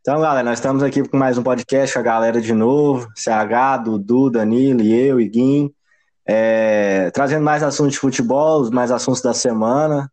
[0.00, 4.30] Então, galera, nós estamos aqui com mais um podcast a galera de novo, CH, Dudu,
[4.30, 5.74] Danilo e eu, e Guim,
[6.24, 10.10] é, trazendo mais assuntos de futebol, mais assuntos da semana,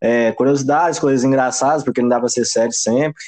[0.00, 3.22] é, curiosidades, coisas engraçadas, porque não dá para ser sério sempre.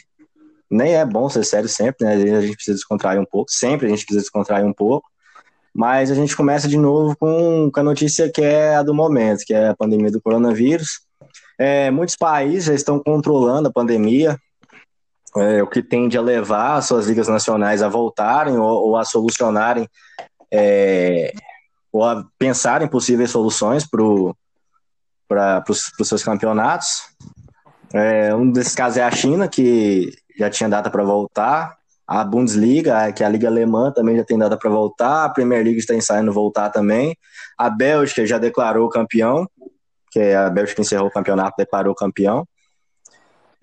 [0.71, 2.15] Nem é bom ser sério sempre, né?
[2.15, 5.09] A gente precisa descontrair um pouco, sempre a gente precisa descontrair um pouco.
[5.75, 9.45] Mas a gente começa de novo com, com a notícia que é a do momento,
[9.45, 11.01] que é a pandemia do coronavírus.
[11.59, 14.39] É, muitos países já estão controlando a pandemia,
[15.37, 19.05] é, o que tende a levar as suas ligas nacionais a voltarem ou, ou a
[19.05, 19.89] solucionarem,
[20.53, 21.33] é,
[21.93, 27.03] ou a pensarem possíveis soluções para os seus campeonatos.
[27.93, 31.77] É, um desses casos é a China, que já tinha data para voltar.
[32.07, 35.25] A Bundesliga, que é a Liga Alemã, também já tem data para voltar.
[35.25, 37.17] A Premier League está ensaiando voltar também.
[37.59, 39.49] A Bélgica já declarou campeão,
[40.11, 42.47] que é a Bélgica encerrou o campeonato, declarou campeão.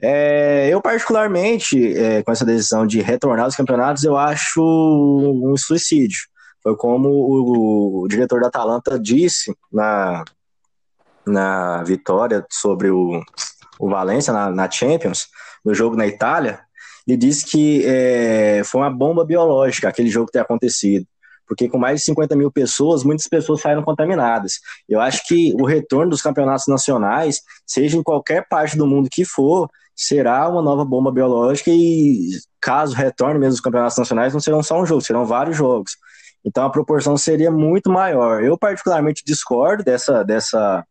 [0.06, 6.20] É, eu, particularmente, é, com essa decisão de retornar aos campeonatos, eu acho um suicídio.
[6.62, 10.26] Foi como o, o diretor da Atalanta disse na,
[11.26, 13.22] na vitória sobre o,
[13.80, 15.28] o Valência na, na, Champions,
[15.64, 16.60] no jogo na Itália.
[17.08, 21.08] Ele disse que é, foi uma bomba biológica aquele jogo ter acontecido
[21.48, 24.54] porque com mais de 50 mil pessoas, muitas pessoas saíram contaminadas.
[24.88, 29.26] Eu acho que o retorno dos campeonatos nacionais, seja em qualquer parte do mundo que
[29.26, 34.64] for, será uma nova bomba biológica e caso retorne mesmo os campeonatos nacionais, não serão
[34.64, 35.98] só um jogo, serão vários jogos.
[36.46, 38.44] Então a proporção seria muito maior.
[38.44, 40.86] Eu particularmente discordo dessa dessa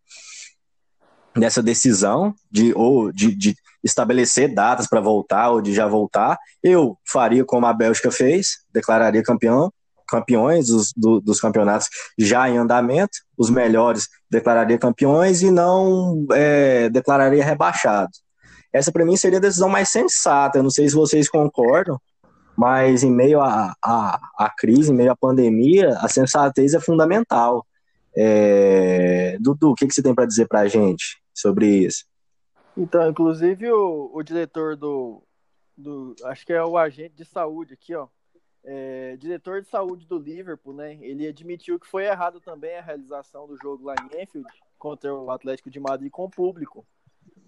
[1.37, 6.39] dessa decisão de ou de, de estabelecer datas para voltar ou de já voltar.
[6.63, 9.73] Eu faria como a Bélgica fez, declararia campeão,
[10.09, 16.91] campeões dos, do, dos campeonatos já em andamento, os melhores declararia campeões e não é,
[16.91, 18.22] declararia rebaixados.
[18.73, 20.59] Essa para mim seria a decisão mais sensata.
[20.59, 22.01] Eu não sei se vocês concordam,
[22.57, 26.81] mas em meio à a, a, a, crise, em meio à pandemia, a sensatez é
[26.81, 27.67] fundamental.
[28.17, 29.37] É...
[29.41, 32.05] Dudu, o que, que você tem para dizer para a gente sobre isso?
[32.77, 35.23] Então, inclusive o, o diretor do,
[35.77, 38.09] do, acho que é o agente de saúde aqui, ó,
[38.65, 40.97] é, diretor de saúde do Liverpool, né?
[41.01, 44.49] Ele admitiu que foi errado também a realização do jogo lá em Enfield
[44.79, 46.87] contra o Atlético de Madrid com o público.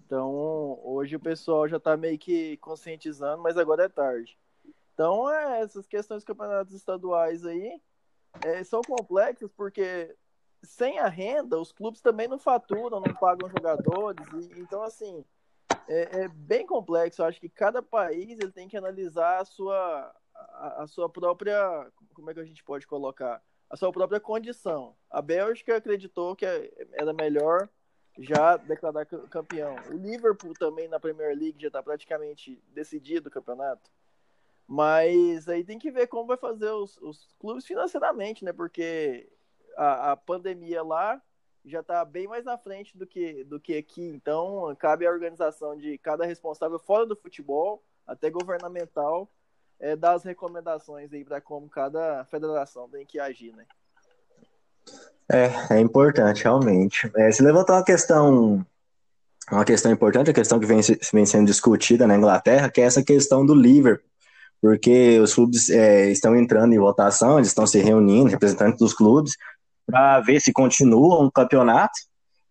[0.05, 4.37] Então, hoje o pessoal já está meio que conscientizando, mas agora é tarde.
[4.93, 7.81] Então, é, essas questões dos campeonatos estaduais aí
[8.43, 10.15] é, são complexas porque
[10.63, 14.47] sem a renda, os clubes também não faturam, não pagam jogadores.
[14.55, 15.25] E, então, assim,
[15.87, 17.21] é, é, bem complexo.
[17.21, 21.91] Eu acho que cada país ele tem que analisar a sua, a, a, sua própria.
[22.13, 23.41] Como é que a gente pode colocar?
[23.69, 24.95] A sua própria condição.
[25.09, 26.45] A Bélgica acreditou que
[26.93, 27.67] era melhor
[28.17, 29.75] já declarar campeão.
[29.89, 33.89] O Liverpool também na Premier League já está praticamente decidido o campeonato.
[34.67, 38.51] Mas aí tem que ver como vai fazer os, os clubes financeiramente, né?
[38.51, 39.29] Porque
[39.77, 41.21] a, a pandemia lá
[41.63, 44.01] já está bem mais na frente do que, do que aqui.
[44.01, 49.29] Então, cabe à organização de cada responsável fora do futebol, até governamental,
[49.79, 53.65] é, dar as recomendações aí para como cada federação tem que agir, né?
[55.31, 57.09] É, é importante, realmente.
[57.15, 58.65] É, se levantou uma questão,
[59.51, 60.79] uma questão importante, a questão que vem,
[61.13, 64.07] vem sendo discutida na Inglaterra, que é essa questão do Liverpool,
[64.61, 69.33] porque os clubes é, estão entrando em votação, eles estão se reunindo, representantes dos clubes,
[69.85, 71.93] para ver se continuam o campeonato,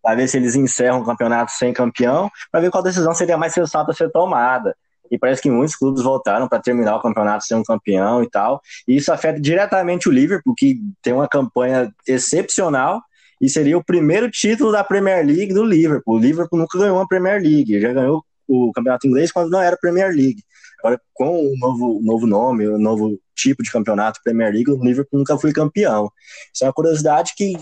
[0.01, 3.53] para ver se eles encerram o campeonato sem campeão, para ver qual decisão seria mais
[3.53, 4.75] sensata a ser tomada
[5.11, 8.61] e parece que muitos clubes voltaram para terminar o campeonato sendo campeão e tal.
[8.87, 13.01] E isso afeta diretamente o Liverpool, que tem uma campanha excepcional
[13.41, 16.15] e seria o primeiro título da Premier League do Liverpool.
[16.15, 19.77] O Liverpool nunca ganhou uma Premier League, já ganhou o campeonato inglês quando não era
[19.77, 20.43] Premier League.
[20.79, 25.19] Agora, com o novo, novo nome, o novo tipo de campeonato Premier League, o Liverpool
[25.19, 26.11] nunca foi campeão.
[26.53, 27.57] Isso é uma curiosidade que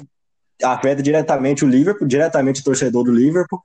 [0.62, 3.62] afeta diretamente o Liverpool, diretamente o torcedor do Liverpool.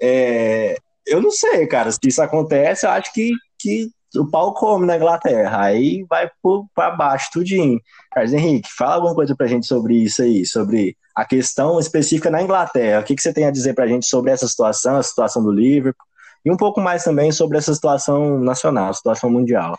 [0.00, 0.76] É,
[1.06, 1.90] eu não sei, cara.
[1.90, 5.62] Se isso acontece, eu acho que, que o pau come na Inglaterra.
[5.62, 6.30] Aí vai
[6.74, 7.80] para baixo tudinho.
[8.12, 12.42] Carlos Henrique, fala alguma coisa pra gente sobre isso aí, sobre a questão específica na
[12.42, 13.00] Inglaterra.
[13.00, 15.50] O que, que você tem a dizer pra gente sobre essa situação, a situação do
[15.50, 16.06] Liverpool,
[16.44, 19.76] e um pouco mais também sobre essa situação nacional, a situação mundial.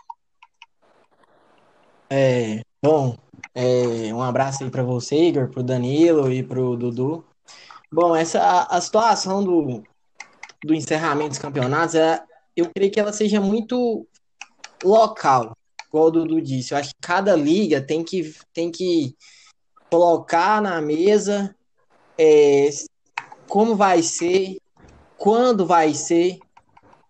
[2.08, 3.16] É, bom,
[3.54, 7.24] é, um abraço aí para você, Igor, pro Danilo e pro Dudu.
[7.90, 9.82] Bom, essa a, a situação do,
[10.64, 12.22] do encerramento dos campeonatos, é,
[12.56, 14.06] eu creio que ela seja muito
[14.82, 15.56] local,
[15.88, 16.72] igual o Dudu disse.
[16.72, 19.16] Eu acho que cada liga tem que, tem que
[19.90, 21.54] colocar na mesa
[22.18, 22.70] é,
[23.48, 24.58] como vai ser,
[25.16, 26.38] quando vai ser,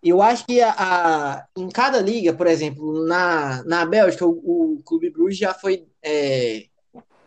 [0.02, 4.82] eu acho que a, a, em cada liga, por exemplo, na, na Bélgica, o, o
[4.82, 6.64] Clube Bruges já foi é,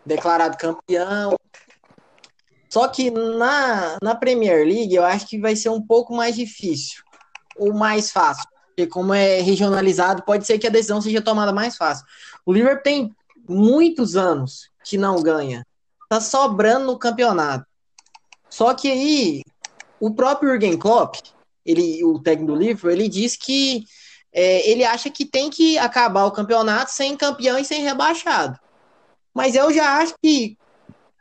[0.06, 1.36] declarado campeão.
[2.74, 7.04] Só que na, na Premier League eu acho que vai ser um pouco mais difícil,
[7.56, 8.50] ou mais fácil.
[8.70, 12.04] Porque como é regionalizado, pode ser que a decisão seja tomada mais fácil.
[12.44, 13.16] O Liverpool tem
[13.48, 15.64] muitos anos que não ganha.
[16.10, 17.64] Tá sobrando no campeonato.
[18.50, 19.44] Só que aí,
[20.00, 21.18] o próprio Jürgen Klopp,
[21.64, 23.86] ele, o técnico do Liverpool, ele diz que
[24.34, 28.58] é, ele acha que tem que acabar o campeonato sem campeão e sem rebaixado.
[29.32, 30.58] Mas eu já acho que,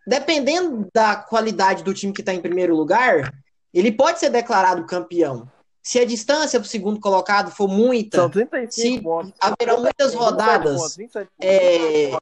[0.06, 3.32] dependendo da qualidade do time que está em primeiro lugar,
[3.72, 5.50] ele pode ser declarado campeão.
[5.82, 8.30] Se a distância para o segundo colocado for muita,
[8.70, 9.32] se pontos.
[9.40, 10.96] haverão muitas rodadas
[11.40, 12.16] é,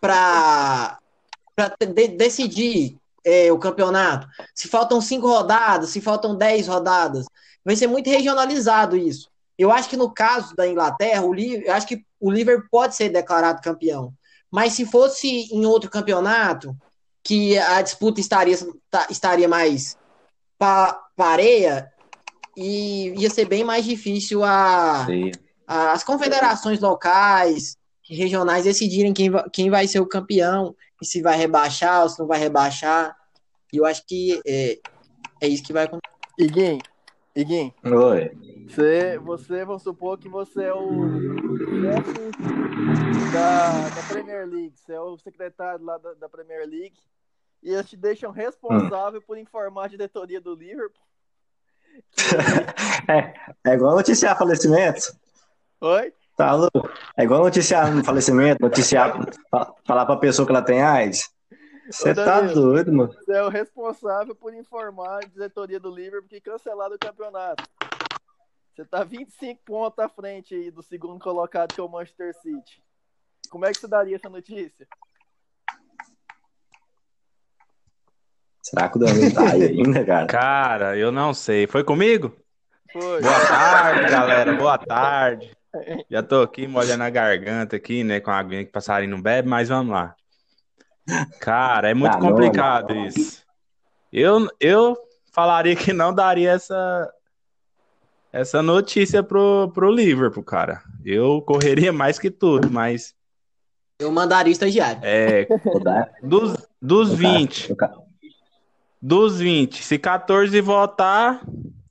[0.00, 0.98] para
[1.94, 4.26] de, decidir é, o campeonato.
[4.54, 7.26] Se faltam cinco rodadas, se faltam dez rodadas,
[7.64, 9.28] vai ser muito regionalizado isso.
[9.58, 13.08] Eu acho que no caso da Inglaterra, o eu acho que o Liverpool pode ser
[13.08, 14.12] declarado campeão.
[14.56, 16.74] Mas se fosse em outro campeonato,
[17.22, 18.56] que a disputa estaria,
[19.10, 19.98] estaria mais
[20.58, 21.92] pa, pareia,
[22.56, 25.06] e ia ser bem mais difícil a,
[25.66, 27.76] a, as confederações locais,
[28.08, 32.26] regionais decidirem quem, quem vai ser o campeão e se vai rebaixar ou se não
[32.26, 33.14] vai rebaixar.
[33.70, 34.78] E eu acho que é,
[35.42, 36.16] é isso que vai acontecer.
[36.38, 36.78] Iguinho,
[37.36, 37.74] Iguinho.
[37.84, 38.30] Oi.
[38.66, 40.88] Você, você, vamos supor que você é o
[43.32, 46.96] da, da Premier League, você é o secretário lá da, da Premier League,
[47.62, 49.24] e eles te deixam responsável hum.
[49.26, 51.02] por informar a diretoria do Liverpool.
[53.08, 53.34] é,
[53.70, 55.16] é igual noticiar falecimentos.
[55.80, 56.12] Oi?
[56.36, 56.90] Tá louco?
[57.16, 59.16] É igual noticiar no falecimento, noticiar,
[59.84, 61.30] falar pra pessoa que ela tem AIDS.
[61.90, 63.12] Você tá doido, mano.
[63.12, 67.64] Você é o responsável por informar a diretoria do Liverpool que cancelaram o campeonato.
[68.74, 72.82] Você tá 25 pontos à frente aí do segundo colocado, que é o Manchester City.
[73.48, 74.86] Como é que você daria essa notícia?
[78.62, 80.26] Será que o Danilo tá aí ainda, cara?
[80.26, 81.66] Cara, eu não sei.
[81.66, 82.36] Foi comigo?
[82.92, 83.20] Foi.
[83.20, 84.52] Boa tarde, galera.
[84.54, 85.56] Boa tarde.
[86.10, 88.18] Já tô aqui molhando a garganta aqui, né?
[88.18, 90.16] Com a aguinha que passarinho não bebe, mas vamos lá.
[91.38, 93.44] Cara, é muito complicado isso.
[94.12, 94.96] Eu, eu
[95.32, 97.12] falaria que não daria essa
[98.32, 100.82] essa notícia pro, pro Liverpool, cara.
[101.04, 103.14] Eu correria mais que tudo, mas.
[103.98, 105.00] Eu mandaria estagiário.
[105.02, 105.46] É.
[106.22, 107.74] dos, dos 20.
[109.00, 111.40] Dos 20, se 14 votar,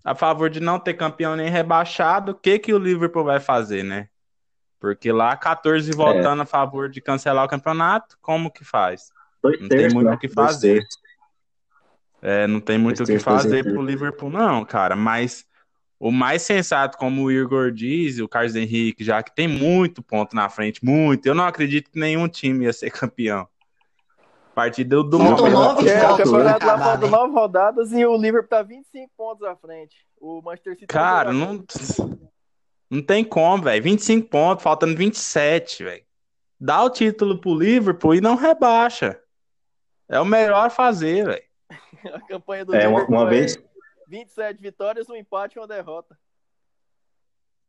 [0.04, 3.84] a favor de não ter campeão nem rebaixado, o que, que o Liverpool vai fazer,
[3.84, 4.08] né?
[4.80, 5.96] Porque lá 14 é.
[5.96, 9.12] votando a favor de cancelar o campeonato, como que faz?
[9.42, 10.18] Dois não terços, tem muito o né?
[10.20, 10.84] que fazer.
[12.22, 14.96] É, não tem muito o que fazer pro Liverpool, não, cara.
[14.96, 15.46] Mas
[16.06, 20.36] o mais sensato, como o Igor diz, o Carlos Henrique, já que tem muito ponto
[20.36, 21.26] na frente, muito.
[21.26, 23.48] Eu não acredito que nenhum time ia ser campeão.
[24.54, 28.62] Partida do Faltam nove é, o campeonato lá faltam nove rodadas e o Liverpool tá
[28.62, 29.96] 25 pontos à frente.
[30.22, 31.66] O Manchester City tá Cara, não,
[32.88, 33.82] não tem como, velho.
[33.82, 36.04] 25 pontos, faltando 27, velho.
[36.60, 39.20] Dá o título pro Liverpool e não rebaixa.
[40.08, 41.44] É o melhor a fazer, velho.
[42.14, 43.58] a campanha do é, Liverpool uma, uma é vez
[44.08, 46.18] 27 vitórias, um empate e uma derrota.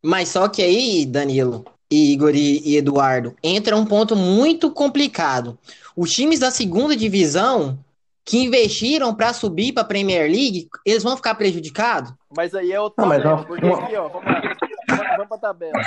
[0.03, 5.58] Mas só que aí, Danilo, Igor e Eduardo, entra um ponto muito complicado
[5.96, 7.82] os times da segunda divisão
[8.22, 12.13] que investiram para subir para a Premier League, eles vão ficar prejudicados?
[12.37, 15.81] Mas aí é o tabela, porque aqui, ó, vamos lá, vamos para a tabela.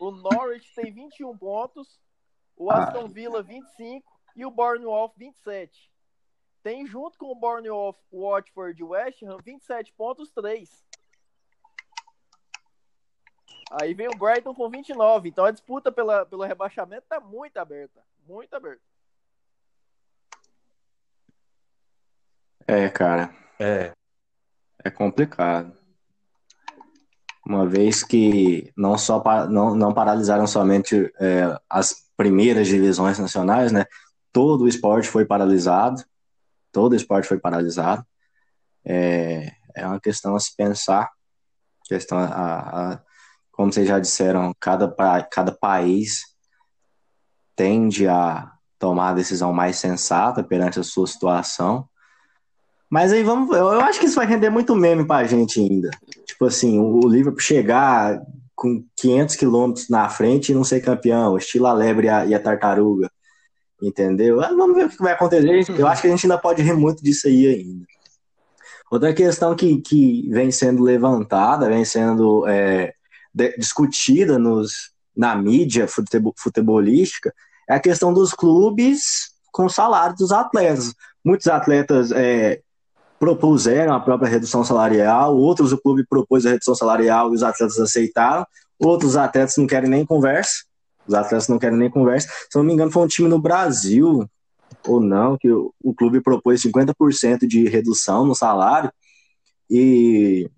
[0.00, 1.98] O Norwich tem 21 pontos,
[2.56, 2.84] o ah.
[2.84, 4.04] Aston Villa 25
[4.36, 5.89] e o Bournemouth 27.
[6.62, 10.68] Tem junto com o Bournemouth, Watford e West Ham 27 pontos 3.
[13.70, 15.28] Aí vem o Brighton com 29.
[15.28, 18.02] Então a disputa pela, pelo rebaixamento tá muito aberta.
[18.26, 18.82] Muito aberta.
[22.66, 23.34] É, cara.
[23.58, 23.92] É.
[24.84, 25.76] É complicado.
[27.46, 33.86] Uma vez que não só não, não paralisaram somente é, as primeiras divisões nacionais, né?
[34.32, 36.04] Todo o esporte foi paralisado.
[36.72, 38.04] Todo o esporte foi paralisado.
[38.84, 41.10] É, é uma questão a se pensar.
[41.86, 42.24] Questão a,
[42.92, 43.00] a
[43.52, 44.88] como vocês já disseram, cada,
[45.30, 46.22] cada país
[47.54, 51.86] tende a tomar a decisão mais sensata perante a sua situação
[52.90, 53.56] mas aí vamos.
[53.56, 55.90] Eu acho que isso vai render muito meme pra gente ainda.
[56.26, 58.20] Tipo assim, o Liverpool chegar
[58.56, 62.34] com 500 quilômetros na frente e não ser campeão, estilo a lebre e a, e
[62.34, 63.08] a tartaruga.
[63.82, 64.36] Entendeu?
[64.36, 65.64] Vamos ver o que vai acontecer.
[65.78, 67.86] Eu acho que a gente ainda pode rir muito disso aí ainda.
[68.90, 72.92] Outra questão que, que vem sendo levantada, vem sendo é,
[73.32, 75.86] de, discutida nos, na mídia
[76.36, 77.32] futebolística,
[77.68, 80.92] é a questão dos clubes com salário dos atletas.
[81.24, 82.60] Muitos atletas é,
[83.18, 87.78] propuseram a própria redução salarial, outros o clube propôs a redução salarial e os atletas
[87.78, 88.44] aceitaram,
[88.78, 90.64] outros atletas não querem nem conversa,
[91.10, 92.28] os atletas não querem nem conversa.
[92.48, 94.28] Se não me engano, foi um time no Brasil,
[94.86, 98.92] ou não, que o, o clube propôs 50% de redução no salário
[99.68, 100.48] e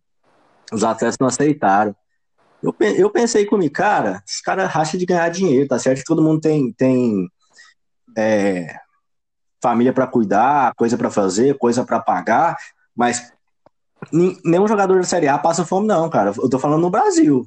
[0.70, 1.96] os atletas não aceitaram.
[2.62, 6.40] Eu, eu pensei comigo, cara, esse cara racha de ganhar dinheiro, tá certo todo mundo
[6.40, 7.28] tem, tem
[8.16, 8.76] é,
[9.60, 12.56] família para cuidar, coisa para fazer, coisa para pagar,
[12.94, 13.32] mas
[14.12, 16.32] nenhum jogador da Série A passa fome, não, cara.
[16.36, 17.46] Eu tô falando no Brasil.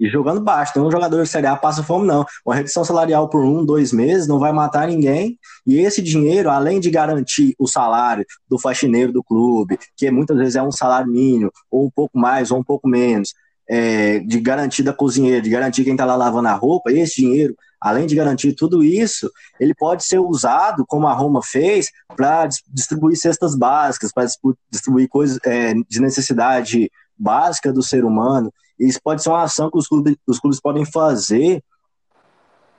[0.00, 2.24] E jogando baixo, nenhum jogador da Série A passa fome, não.
[2.46, 5.38] Uma redução salarial por um, dois meses não vai matar ninguém.
[5.66, 10.56] E esse dinheiro, além de garantir o salário do faxineiro do clube, que muitas vezes
[10.56, 13.34] é um salário mínimo, ou um pouco mais, ou um pouco menos,
[13.68, 17.54] é, de garantir da cozinheira, de garantir quem está lá lavando a roupa, esse dinheiro,
[17.80, 23.16] além de garantir tudo isso, ele pode ser usado, como a Roma fez, para distribuir
[23.16, 24.26] cestas básicas, para
[24.70, 28.52] distribuir coisas é, de necessidade básica do ser humano.
[28.78, 31.62] Isso pode ser uma ação que os clubes, os clubes podem fazer,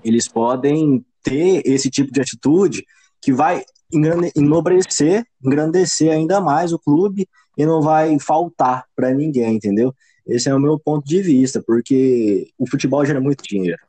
[0.04, 2.86] eles podem ter esse tipo de atitude
[3.22, 3.64] que vai
[4.36, 7.28] enobrecer, engrandecer ainda mais o clube
[7.58, 9.94] e não vai faltar para ninguém, entendeu?
[10.26, 13.80] Esse é o meu ponto de vista, porque o futebol gera muito dinheiro.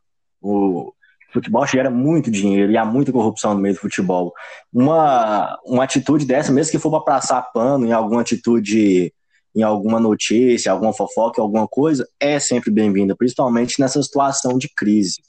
[0.40, 0.92] O
[1.32, 4.32] futebol gera muito dinheiro e há muita corrupção no meio do futebol.
[4.72, 9.12] Uma, uma atitude dessa, mesmo que for para passar pano em alguma atitude,
[9.54, 15.20] em alguma notícia, alguma fofoca, alguma coisa, é sempre bem-vinda, principalmente nessa situação de crise.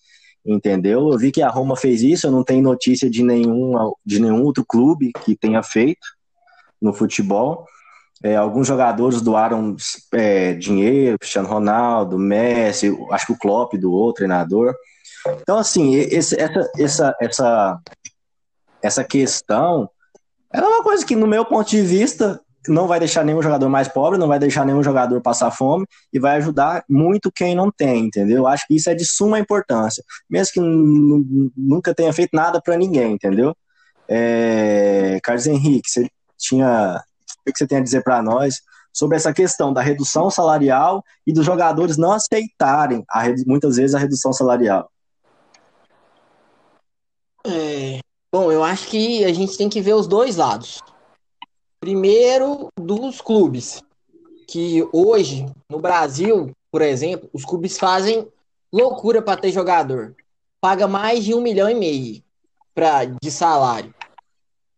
[0.46, 1.12] Entendeu?
[1.12, 3.74] Eu vi que a Roma fez isso, eu não tenho notícia de nenhum,
[4.06, 6.08] de nenhum outro clube que tenha feito
[6.82, 7.66] no futebol.
[8.24, 9.76] É, alguns jogadores doaram
[10.14, 14.76] é, dinheiro, Cristiano Ronaldo, Messi, acho que o Klopp doou, treinador.
[15.42, 17.80] Então, assim, esse, essa, essa, essa,
[18.82, 19.90] essa questão
[20.54, 23.88] é uma coisa que, no meu ponto de vista, não vai deixar nenhum jogador mais
[23.88, 28.06] pobre, não vai deixar nenhum jogador passar fome e vai ajudar muito quem não tem,
[28.06, 28.46] entendeu?
[28.48, 30.60] Acho que isso é de suma importância, mesmo que
[31.58, 33.56] nunca tenha feito nada para ninguém, entendeu?
[34.08, 37.02] É, Carlos Henrique, você tinha
[37.48, 38.62] o que você tem a dizer para nós
[38.94, 44.00] sobre essa questão da redução salarial e dos jogadores não aceitarem a, muitas vezes a
[44.00, 44.92] redução salarial?
[47.46, 48.00] É,
[48.32, 50.80] bom, eu acho que a gente tem que ver os dois lados.
[51.82, 53.82] Primeiro, dos clubes,
[54.48, 58.32] que hoje, no Brasil, por exemplo, os clubes fazem
[58.72, 60.16] loucura para ter jogador.
[60.62, 62.24] Paga mais de um milhão e meio
[62.76, 63.92] pra, de salário.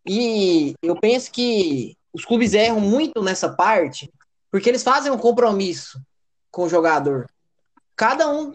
[0.06, 4.10] E eu penso que os clubes erram muito nessa parte,
[4.50, 6.00] porque eles fazem um compromisso
[6.50, 7.28] com o jogador.
[7.94, 8.54] Cada um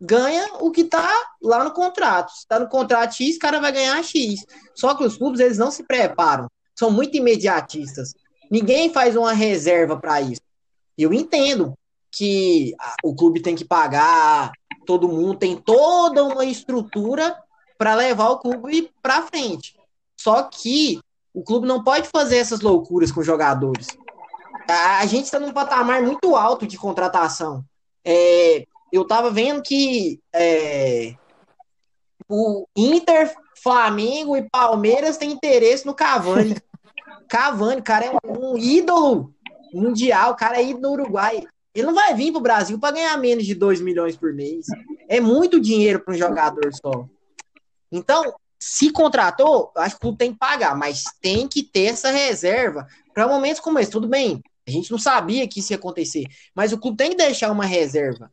[0.00, 1.06] ganha o que está
[1.42, 2.32] lá no contrato.
[2.32, 4.46] Se está no contrato X, o cara vai ganhar X.
[4.74, 8.14] Só que os clubes eles não se preparam, são muito imediatistas.
[8.50, 10.42] Ninguém faz uma reserva para isso.
[10.96, 11.74] Eu entendo
[12.10, 14.52] que o clube tem que pagar,
[14.86, 17.36] todo mundo tem toda uma estrutura
[17.76, 19.76] para levar o clube para frente.
[20.18, 21.00] Só que
[21.32, 23.88] o clube não pode fazer essas loucuras com jogadores.
[24.68, 27.64] A, gente está num patamar muito alto de contratação.
[28.04, 31.14] É, eu estava vendo que é,
[32.28, 36.56] o Inter, Flamengo e Palmeiras têm interesse no Cavani.
[37.28, 39.34] Cavani, cara, é um ídolo
[39.72, 41.42] mundial, o cara é ídolo no Uruguai.
[41.74, 44.66] Ele não vai vir para o Brasil para ganhar menos de 2 milhões por mês.
[45.08, 47.06] É muito dinheiro para um jogador só.
[47.90, 52.10] Então, se contratou, acho que o clube tem que pagar, mas tem que ter essa
[52.10, 53.90] reserva para momentos como esse.
[53.90, 57.16] Tudo bem, a gente não sabia que isso ia acontecer, mas o clube tem que
[57.16, 58.30] deixar uma reserva.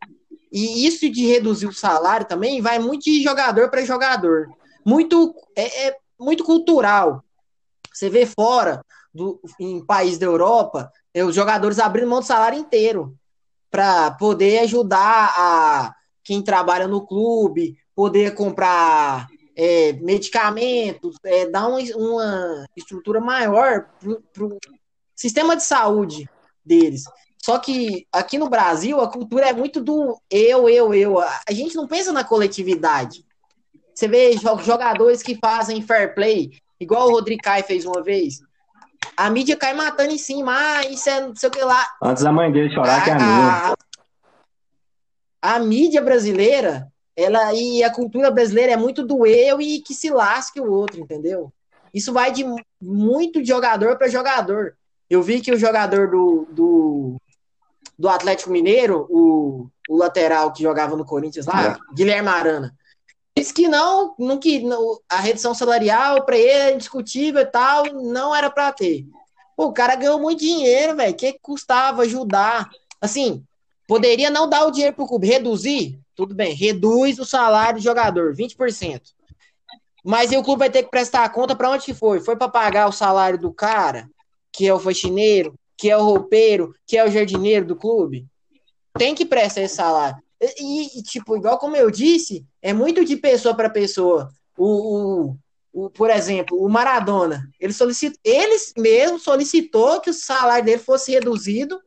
[0.52, 4.50] E isso de reduzir o salário também vai muito de jogador para jogador.
[4.86, 7.24] Muito, é, é, muito cultural.
[7.94, 8.82] Você vê fora,
[9.14, 13.16] do, em país da Europa, é, os jogadores abrindo mão do salário inteiro
[13.70, 21.80] para poder ajudar a quem trabalha no clube, poder comprar é, medicamentos, é, dar uma,
[21.96, 23.88] uma estrutura maior
[24.34, 24.58] para o
[25.16, 26.30] sistema de saúde
[26.66, 27.04] deles.
[27.38, 31.20] Só que aqui no Brasil a cultura é muito do eu, eu, eu.
[31.20, 33.26] A gente não pensa na coletividade.
[33.94, 34.34] Você vê
[34.64, 38.42] jogadores que fazem fair play, igual o Rodrigo Caio fez uma vez.
[39.16, 41.86] A mídia cai matando em cima, ah, isso é não sei o que lá.
[42.02, 43.76] Antes da mãe dele chorar, a, que é a minha.
[45.42, 49.94] A, a mídia brasileira ela e a cultura brasileira é muito do eu e que
[49.94, 51.52] se lasque o outro, entendeu?
[51.94, 52.46] Isso vai de
[52.82, 54.76] muito de jogador para jogador.
[55.10, 57.22] Eu vi que o jogador do, do,
[58.00, 61.94] do Atlético Mineiro, o, o lateral que jogava no Corinthians lá, é.
[61.94, 62.74] Guilherme Arana,
[63.42, 67.86] disse que não, não que não, a redução salarial para ele é indiscutível e tal,
[67.94, 69.06] não era para ter.
[69.56, 71.16] Pô, o cara ganhou muito dinheiro, velho.
[71.16, 72.70] que custava ajudar?
[73.00, 73.44] Assim,
[73.88, 76.00] poderia não dar o dinheiro pro clube, reduzir?
[76.16, 79.02] Tudo bem, reduz o salário do jogador, 20%.
[80.04, 82.20] Mas o clube vai ter que prestar a conta para onde que foi?
[82.20, 84.10] Foi para pagar o salário do cara,
[84.52, 88.26] que é o faxineiro, que é o roupeiro, que é o jardineiro do clube?
[88.98, 90.22] Tem que prestar esse salário.
[90.60, 94.30] E, e tipo, igual como eu disse, é muito de pessoa para pessoa.
[94.58, 94.66] O,
[95.74, 100.78] o, o, por exemplo, o Maradona, ele, solicit, ele mesmo solicitou que o salário dele
[100.78, 101.82] fosse reduzido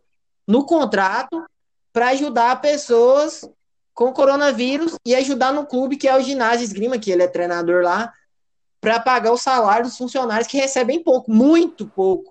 [0.47, 1.45] no contrato
[1.93, 3.49] para ajudar pessoas
[3.95, 7.85] com coronavírus e ajudar no clube que é o ginásio esgrima, que ele é treinador
[7.85, 8.13] lá,
[8.81, 12.31] para pagar o salário dos funcionários que recebem pouco, muito pouco.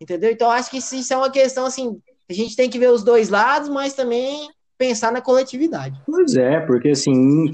[0.00, 0.30] Entendeu?
[0.30, 3.28] Então acho que isso é uma questão assim, a gente tem que ver os dois
[3.28, 4.50] lados, mas também
[4.86, 5.98] pensar na coletividade.
[6.06, 7.52] Pois é, porque assim,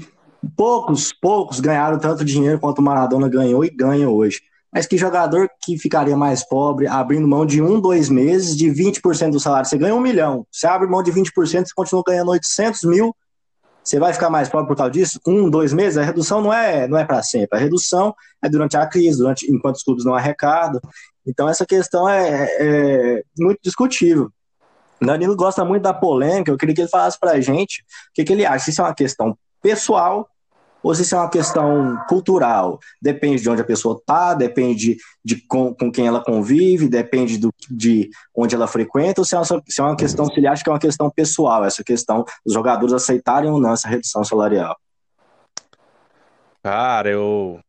[0.55, 4.41] poucos, poucos ganharam tanto dinheiro quanto o Maradona ganhou e ganha hoje.
[4.73, 9.31] Mas que jogador que ficaria mais pobre abrindo mão de um, dois meses, de 20%
[9.31, 9.67] do salário?
[9.67, 10.45] Você ganha um milhão.
[10.51, 13.15] Você abre mão de 20%, você continua ganhando 800 mil.
[13.83, 15.19] Você vai ficar mais pobre por causa disso?
[15.27, 15.97] Um, dois meses?
[15.97, 17.57] A redução não é, não é para sempre.
[17.57, 20.79] A redução é durante a crise, durante, enquanto os clubes não arrecadam.
[21.25, 24.31] Então, essa questão é, é muito discutível.
[25.05, 26.51] Danilo gosta muito da polêmica.
[26.51, 28.65] Eu queria que ele falasse para a gente o que, que ele acha.
[28.65, 30.27] Se isso é uma questão pessoal
[30.83, 32.79] ou se isso é uma questão cultural.
[33.01, 37.53] Depende de onde a pessoa está, depende de com, com, quem ela convive, depende do,
[37.69, 40.63] de onde ela frequenta, ou se é, uma, se é uma questão, se ele acha
[40.63, 44.75] que é uma questão pessoal, essa questão dos jogadores aceitarem ou não essa redução salarial.
[46.63, 47.59] Cara, eu,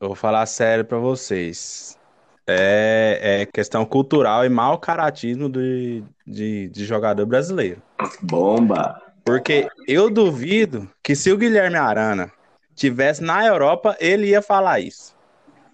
[0.00, 1.98] eu vou falar sério para vocês.
[2.46, 7.80] É, é, questão cultural e mau caratismo de, de, de jogador brasileiro.
[8.20, 9.00] Bomba!
[9.24, 12.32] Porque eu duvido que se o Guilherme Arana
[12.74, 15.14] tivesse na Europa, ele ia falar isso.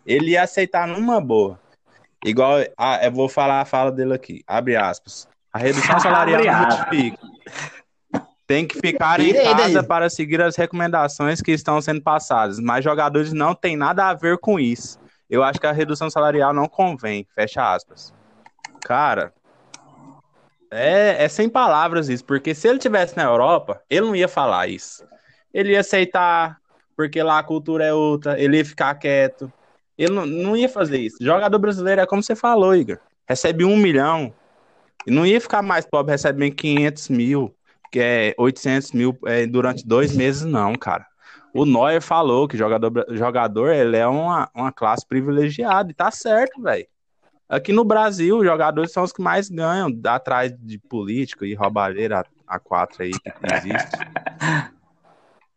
[0.04, 1.58] Ele ia aceitar numa boa.
[2.24, 5.28] Igual, ah, eu vou falar a fala dele aqui, abre aspas.
[5.52, 7.18] A redução salarial justifica.
[8.46, 13.32] Tem que ficar em casa para seguir as recomendações que estão sendo passadas, mas jogadores
[13.32, 14.98] não têm nada a ver com isso.
[15.28, 18.14] Eu acho que a redução salarial não convém, fecha aspas.
[18.80, 19.32] Cara,
[20.70, 24.68] é, é sem palavras isso, porque se ele tivesse na Europa, ele não ia falar
[24.68, 25.04] isso.
[25.52, 26.58] Ele ia aceitar,
[26.96, 29.52] porque lá a cultura é outra, ele ia ficar quieto.
[29.96, 31.16] Ele não, não ia fazer isso.
[31.20, 32.98] Jogador brasileiro é como você falou, Igor.
[33.28, 34.32] Recebe um milhão.
[35.06, 37.54] E não ia ficar mais pobre recebendo 500 mil,
[37.90, 41.06] que é 800 mil é, durante dois meses, não, cara.
[41.54, 46.60] O Neuer falou que jogador, jogador ele é uma, uma classe privilegiada, e tá certo,
[46.60, 46.86] velho.
[47.48, 52.24] Aqui no Brasil, os jogadores são os que mais ganham, atrás de político e roubalheira
[52.46, 53.96] a quatro aí que existe.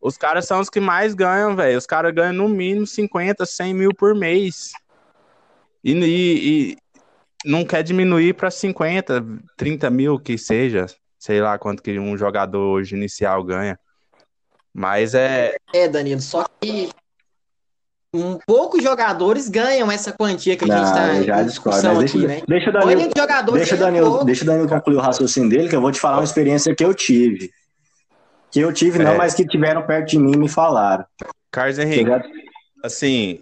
[0.01, 1.77] Os caras são os que mais ganham, velho.
[1.77, 4.71] Os caras ganham no mínimo 50, 100 mil por mês.
[5.83, 6.77] E, e, e
[7.45, 9.23] não quer diminuir para 50,
[9.55, 10.87] 30 mil que seja.
[11.19, 13.79] Sei lá quanto que um jogador hoje inicial ganha.
[14.73, 15.55] Mas é.
[15.73, 16.89] É, Danilo, só que
[18.13, 22.27] um, poucos jogadores ganham essa quantia que a gente está já discordo, mas deixa, aqui,
[22.27, 22.41] né?
[22.47, 23.01] deixa o Danilo,
[23.53, 26.23] deixa, Danilo, deixa o Danilo concluir o raciocínio dele, que eu vou te falar uma
[26.23, 27.51] experiência que eu tive.
[28.51, 29.17] Que eu tive, não, é.
[29.17, 31.05] mas que tiveram perto de mim e me falaram.
[31.49, 32.09] Carlos Henrique,
[32.83, 33.39] assim,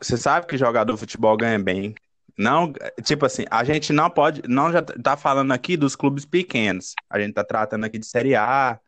[0.00, 1.94] você sabe que jogador de futebol ganha bem.
[2.36, 6.92] Não, tipo assim, a gente não pode, não já tá falando aqui dos clubes pequenos.
[7.08, 8.78] A gente tá tratando aqui de Série A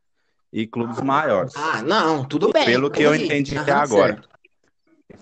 [0.52, 1.54] e clubes maiores.
[1.56, 2.64] Ah, não, tudo bem.
[2.64, 4.14] Pelo que eu entendi até agora.
[4.14, 4.28] Certo.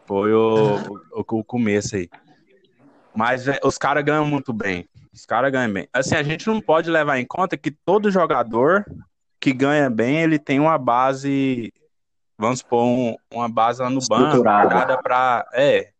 [0.06, 2.08] Foi o, o, o, começo aí.
[3.14, 4.88] Mas é, os caras ganham muito bem.
[5.12, 5.88] Os caras ganham bem.
[5.92, 8.84] Assim, a gente não pode levar em conta que todo jogador
[9.40, 11.72] que ganha bem, ele tem uma base,
[12.38, 15.90] vamos supor, um, uma base lá no banco, pagada para é,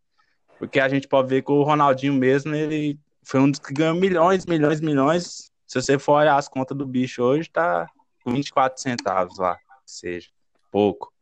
[0.58, 3.94] porque a gente pode ver que o Ronaldinho mesmo, ele foi um dos que ganhou
[3.94, 5.50] milhões, milhões, milhões.
[5.66, 7.86] Se você for olhar as contas do bicho hoje, tá
[8.32, 10.28] 24 centavos lá, seja,
[10.70, 11.12] pouco.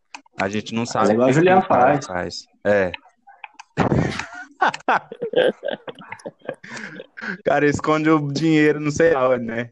[0.40, 1.10] A gente não sabe.
[1.10, 2.06] É igual a Juliana faz.
[2.06, 2.46] faz.
[2.64, 2.90] É.
[7.44, 9.70] cara esconde o dinheiro, não sei aonde, né?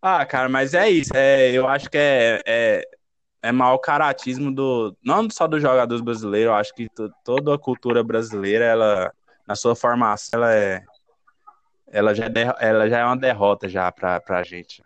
[0.00, 1.12] Ah, cara, mas é isso.
[1.14, 2.82] É, eu acho que é, é,
[3.42, 4.96] é mau caratismo do.
[5.04, 6.88] Não só dos jogadores brasileiros, eu acho que
[7.24, 9.12] toda a cultura brasileira, ela,
[9.46, 10.82] na sua formação, ela é.
[11.86, 14.82] Ela já, é, ela já é uma derrota já pra, pra gente.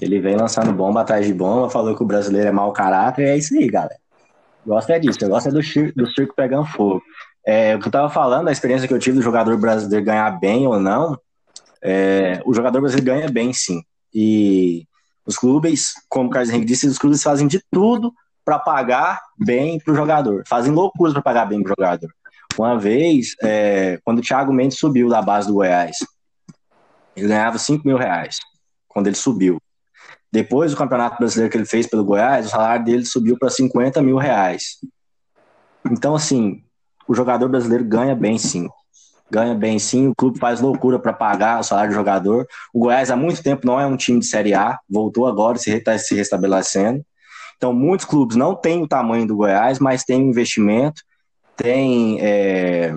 [0.00, 3.30] Ele vem lançando bomba atrás de bomba, falou que o brasileiro é mau caráter, e
[3.30, 3.96] é isso aí, galera.
[4.64, 7.02] Gosta é disso, eu gosto é do circo, do circo pegando fogo.
[7.46, 10.30] É, o que eu estava falando, a experiência que eu tive do jogador brasileiro ganhar
[10.40, 11.16] bem ou não,
[11.82, 13.80] é, o jogador brasileiro ganha bem, sim.
[14.12, 14.84] E
[15.24, 18.12] os clubes, como o Carlos Henrique disse, os clubes fazem de tudo
[18.44, 20.42] para pagar bem para o jogador.
[20.48, 22.10] Fazem loucuras para pagar bem para o jogador.
[22.58, 25.98] Uma vez, é, quando o Thiago Mendes subiu da base do Goiás,
[27.14, 28.38] ele ganhava 5 mil reais
[28.88, 29.58] quando ele subiu.
[30.32, 34.02] Depois do campeonato brasileiro que ele fez pelo Goiás, o salário dele subiu para 50
[34.02, 34.78] mil reais.
[35.90, 36.62] Então, assim,
[37.08, 38.68] o jogador brasileiro ganha bem sim.
[39.30, 42.46] Ganha bem sim, o clube faz loucura para pagar o salário do jogador.
[42.72, 45.98] O Goiás há muito tempo não é um time de Série A, voltou agora, está
[45.98, 47.04] se restabelecendo.
[47.56, 51.02] Então, muitos clubes não têm o tamanho do Goiás, mas tem investimento,
[51.56, 52.94] tem, é,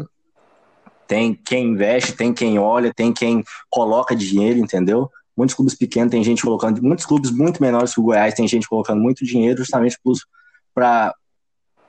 [1.07, 5.09] tem quem investe, tem quem olha, tem quem coloca dinheiro, entendeu?
[5.39, 8.67] Muitos clubes pequenos tem gente colocando, muitos clubes muito menores que o Goiás tem gente
[8.67, 9.97] colocando muito dinheiro justamente
[10.75, 11.15] para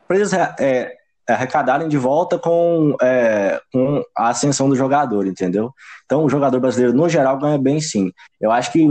[0.08, 0.94] eles é,
[1.28, 5.72] arrecadarem de volta com, é, com a ascensão do jogador, entendeu?
[6.04, 8.12] Então, o jogador brasileiro, no geral, ganha bem sim.
[8.40, 8.86] Eu acho que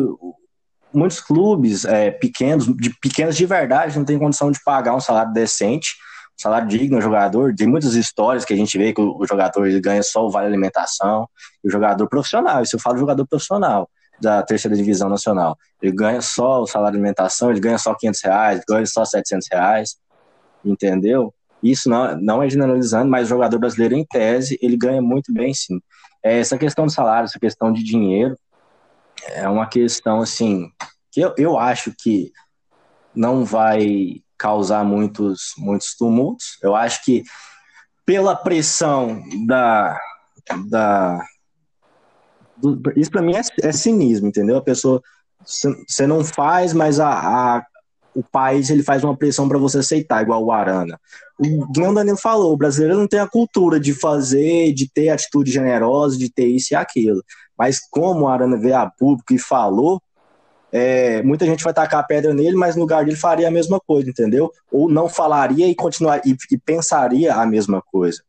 [0.94, 5.32] muitos clubes é, pequenos, de pequenos de verdade, não têm condição de pagar um salário
[5.32, 5.92] decente,
[6.38, 7.56] um salário digno ao jogador.
[7.56, 11.30] Tem muitas histórias que a gente vê que o, jogador ganha só o vale alimentação,
[11.64, 13.90] o jogador profissional, isso eu falo jogador profissional
[14.22, 15.58] da terceira divisão nacional.
[15.82, 19.48] Ele ganha só o salário de alimentação, ele ganha só 500 reais, ganha só 700
[19.52, 19.98] reais,
[20.64, 21.34] entendeu?
[21.62, 25.54] Isso não, não é generalizando, mas o jogador brasileiro, em tese, ele ganha muito bem,
[25.54, 25.80] sim.
[26.24, 28.38] É, essa questão de salário, essa questão de dinheiro,
[29.28, 30.70] é uma questão, assim,
[31.12, 32.32] que eu, eu acho que
[33.14, 36.58] não vai causar muitos, muitos tumultos.
[36.64, 37.24] Eu acho que
[38.06, 40.00] pela pressão da.
[40.70, 41.30] da do,
[42.96, 44.58] isso para mim é, é cinismo, entendeu?
[44.58, 45.02] A pessoa.
[45.46, 47.66] Você não faz, mas a, a
[48.14, 51.00] o país ele faz uma pressão para você aceitar, igual o Arana.
[51.40, 55.52] O Guilherme Danilo falou, o brasileiro não tem a cultura de fazer, de ter atitude
[55.52, 57.24] generosa, de ter isso e aquilo.
[57.58, 60.02] Mas como o Arana veio a público e falou,
[60.72, 63.80] é, muita gente vai tacar a pedra nele, mas no lugar dele faria a mesma
[63.80, 64.52] coisa, entendeu?
[64.72, 68.22] Ou não falaria e continuar e, e pensaria a mesma coisa.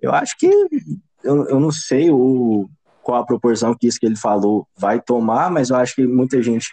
[0.00, 0.46] Eu acho que
[1.24, 2.68] eu, eu não sei o,
[3.06, 6.42] qual a proporção que isso que ele falou vai tomar, mas eu acho que muita
[6.42, 6.72] gente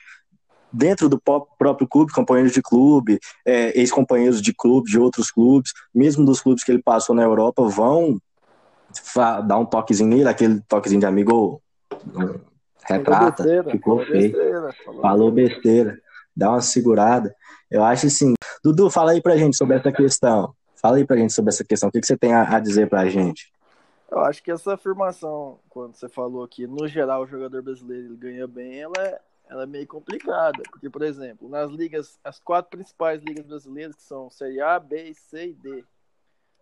[0.72, 6.26] dentro do próprio clube, companheiros de clube, é, ex-companheiros de clube, de outros clubes, mesmo
[6.26, 8.18] dos clubes que ele passou na Europa, vão
[9.46, 11.62] dar um toquezinho nele, aquele toquezinho de amigo
[12.84, 16.00] retrata, besteira, ficou falou feio, besteira, falou, falou besteira,
[16.36, 17.36] dá uma segurada.
[17.70, 20.52] Eu acho assim, Dudu, fala aí pra gente sobre essa questão.
[20.82, 21.90] Fala aí pra gente sobre essa questão.
[21.90, 23.54] O que, que você tem a, a dizer pra gente?
[24.14, 28.48] Eu acho que essa afirmação, quando você falou que no geral o jogador brasileiro ganha
[28.48, 33.24] bem, ela é, ela é meio complicada, porque, por exemplo, nas ligas, as quatro principais
[33.24, 35.84] ligas brasileiras, que são Série A, B, C e D,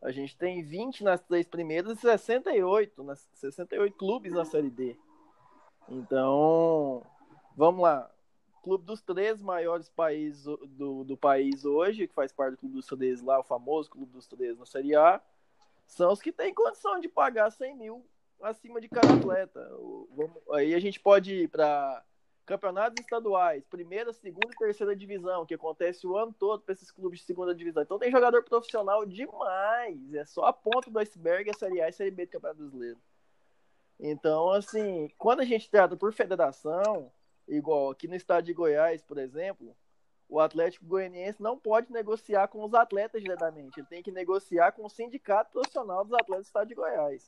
[0.01, 4.95] a gente tem 20 nas três primeiras e 68, nas, 68 clubes na Série D.
[5.89, 7.05] Então,
[7.57, 8.09] vamos lá.
[8.63, 12.85] Clube dos três maiores países do, do país hoje, que faz parte do Clube dos
[12.85, 15.21] Três lá, o famoso Clube dos Três na Série A,
[15.91, 18.05] são os que têm condição de pagar 100 mil
[18.41, 19.69] acima de cada atleta.
[20.53, 22.01] Aí a gente pode ir para
[22.45, 27.19] campeonatos estaduais, primeira, segunda e terceira divisão, que acontece o ano todo para esses clubes
[27.19, 27.83] de segunda divisão.
[27.83, 30.13] Então tem jogador profissional demais.
[30.13, 32.97] É só a ponta do iceberg a Série A e Série B do Campeonato Brasileiro.
[33.99, 37.11] Então, assim, quando a gente trata por federação,
[37.47, 39.75] igual aqui no estado de Goiás, por exemplo,
[40.31, 43.81] o Atlético Goianiense não pode negociar com os atletas diretamente.
[43.81, 47.27] Ele tem que negociar com o sindicato profissional dos atletas do estado de Goiás.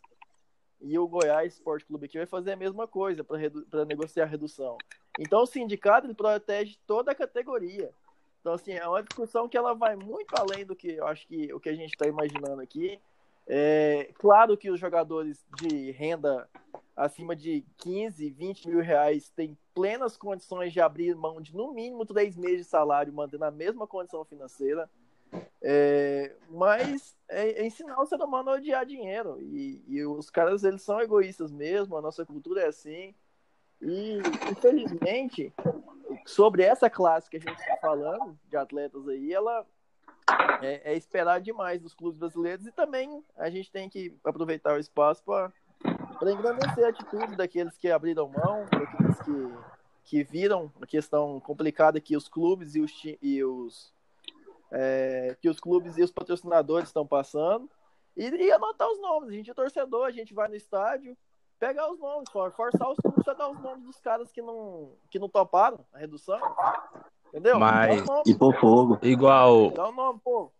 [0.79, 4.77] E o Goiás Esporte Clube aqui vai fazer a mesma coisa para negociar a redução.
[5.19, 7.91] Então o sindicato ele protege toda a categoria.
[8.39, 11.53] Então, assim, é uma discussão que ela vai muito além do que eu acho que
[11.53, 12.97] o que a gente está imaginando aqui.
[13.45, 16.49] É claro que os jogadores de renda
[16.95, 22.05] acima de 15, 20 mil reais têm plenas condições de abrir mão de no mínimo
[22.05, 24.89] três meses de salário, mantendo a mesma condição financeira.
[25.61, 29.41] É, mas é, é, ensinar o ser humano a odiar dinheiro.
[29.41, 33.15] E, e, os caras, eles são egoístas mesmo, a nossa cultura é assim.
[33.81, 34.19] E,
[34.51, 35.51] infelizmente,
[36.25, 39.65] sobre essa classe que a gente está falando, de atletas aí, ela
[40.61, 44.79] é, é, esperar demais dos clubes brasileiros e também a gente tem que aproveitar o
[44.79, 45.51] espaço para
[46.31, 49.53] engrandecer a atitude daqueles que abriram mão, daqueles que,
[50.05, 53.93] que viram a questão complicada que os clubes e os, e os
[54.71, 57.69] é, que os clubes e os patrocinadores estão passando
[58.17, 59.29] e, e, anotar os nomes.
[59.29, 61.15] A gente é torcedor, a gente vai no estádio,
[61.59, 64.91] pegar os nomes, for, forçar os clubes a dar os nomes dos caras que não,
[65.09, 66.39] que não toparam a redução.
[67.27, 67.59] Entendeu?
[67.59, 68.03] Mas...
[68.25, 68.99] E por fogo.
[69.01, 69.71] Igual.
[69.71, 70.51] Dá o nome, pô.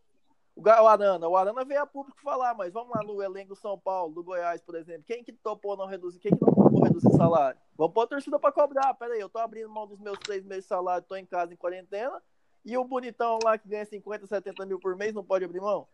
[0.56, 3.78] O Arana, o Arana veio a público falar, mas vamos lá no elenco do São
[3.78, 5.04] Paulo, do Goiás, por exemplo.
[5.06, 6.20] Quem que topou não reduzir?
[6.20, 7.60] Quem que não topou reduzir salário?
[7.76, 8.94] Vamos pôr a torcida pra cobrar.
[8.94, 11.52] Pera aí, eu tô abrindo mão dos meus três meses de salário, tô em casa
[11.52, 12.22] em quarentena.
[12.64, 15.88] E o bonitão lá que ganha 50, 70 mil por mês não pode abrir mão?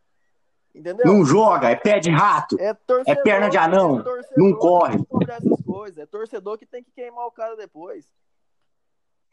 [0.76, 1.06] Entendeu?
[1.06, 2.58] Não joga, é pé de rato.
[2.60, 4.02] É, torcedor, é perna de anão.
[4.02, 5.00] É não corre.
[5.30, 5.98] essas coisas.
[5.98, 8.06] É torcedor que tem que queimar o cara depois.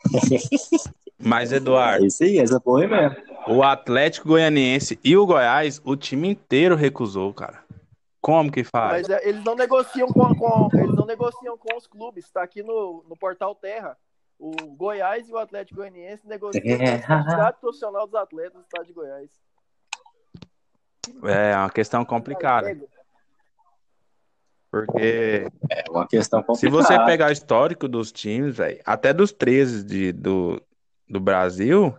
[1.18, 2.04] Mas, Eduardo.
[2.04, 3.35] É isso aí, essa porra é mesmo.
[3.48, 7.64] O Atlético Goianiense e o Goiás, o time inteiro recusou, cara.
[8.20, 9.06] Como que faz?
[9.06, 12.24] Mas é, eles não negociam com, com, eles não negociam com os clubes.
[12.24, 13.96] Está aqui no, no portal Terra.
[14.36, 16.98] O Goiás e o Atlético Goianiense negociam é.
[16.98, 19.30] com a profissional dos atletas do estado de Goiás.
[21.24, 22.76] É uma questão complicada.
[24.72, 25.48] Porque.
[25.70, 26.82] É uma questão complicada.
[26.84, 30.60] Se você pegar o histórico dos times, velho, até dos 13 de, do,
[31.08, 31.96] do Brasil,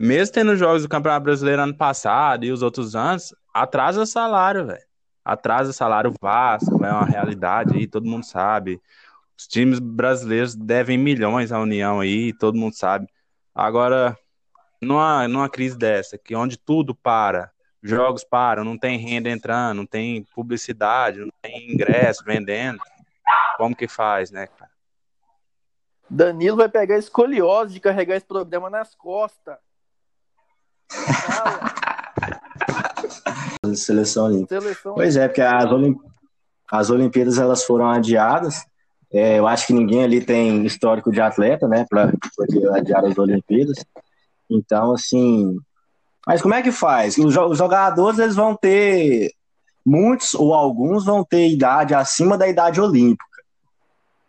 [0.00, 4.82] mesmo tendo jogos do Campeonato Brasileiro ano passado e os outros anos, atrasa salário, velho.
[5.22, 8.80] Atrasa salário Vasco, é uma realidade aí, todo mundo sabe.
[9.36, 13.06] Os times brasileiros devem milhões à União aí, todo mundo sabe.
[13.54, 14.16] Agora,
[14.80, 17.50] numa, numa crise dessa, que onde tudo para,
[17.82, 22.80] jogos param, não tem renda entrando, não tem publicidade, não tem ingresso vendendo.
[23.58, 24.70] Como que faz, né, cara?
[26.08, 29.58] Danilo vai pegar escoliose de carregar esse programa nas costas.
[33.74, 34.60] Seleção olímpica.
[34.60, 35.98] Seleção pois é, porque as, Olimp...
[36.70, 38.64] as Olimpíadas elas foram adiadas.
[39.12, 43.18] É, eu acho que ninguém ali tem histórico de atleta, né, para poder adiar as
[43.18, 43.84] Olimpíadas.
[44.48, 45.56] Então, assim,
[46.26, 47.16] mas como é que faz?
[47.18, 49.32] Os jogadores eles vão ter
[49.84, 53.24] muitos ou alguns vão ter idade acima da idade olímpica.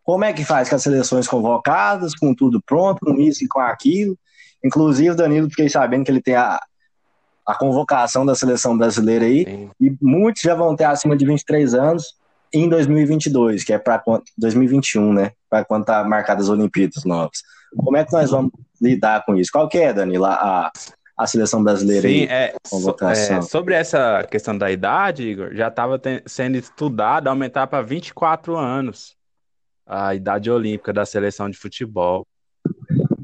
[0.04, 3.60] Como é que faz com as seleções convocadas, com tudo pronto, com isso e com
[3.60, 4.18] aquilo?
[4.64, 6.60] Inclusive, Danilo, fiquei sabendo que ele tem a,
[7.46, 9.70] a convocação da seleção brasileira aí, Sim.
[9.80, 12.16] e muitos já vão ter acima de 23 anos
[12.54, 14.02] em 2022, que é para
[14.38, 15.32] 2021, né?
[15.50, 17.40] Para quando tá marcadas as Olimpíadas novas.
[17.76, 19.52] Como é que nós vamos lidar com isso?
[19.52, 20.70] Qual que é, Danilo, a,
[21.18, 26.02] a seleção brasileira Sim, é, so, é, sobre essa questão da idade, Igor, já estava
[26.26, 29.16] sendo estudado aumentar para 24 anos
[29.86, 32.26] a idade olímpica da seleção de futebol.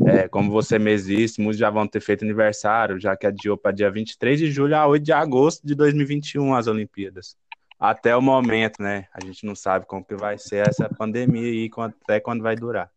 [0.08, 3.72] É, como você mesmo disse, muitos já vão ter feito aniversário, já que adiou para
[3.72, 7.36] dia 23 de julho a 8 de agosto de 2021 as Olimpíadas.
[7.80, 9.08] Até o momento, né?
[9.14, 12.90] A gente não sabe como que vai ser essa pandemia e até quando vai durar.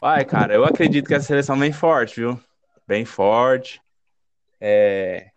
[0.00, 2.38] Vai, cara, eu acredito que a seleção vem forte, viu?
[2.90, 3.80] bem forte.
[4.60, 5.30] É...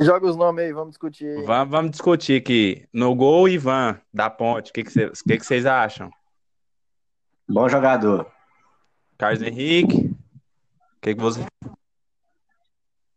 [0.00, 1.44] Joga os nomes aí, vamos discutir.
[1.44, 2.84] Vamos, vamos discutir aqui.
[2.92, 4.70] No gol, Ivan, da Ponte.
[4.70, 6.10] O que, que, que, que vocês acham?
[7.48, 8.35] Bom jogador.
[9.18, 9.96] Carlos Henrique.
[9.96, 11.44] O que, que você.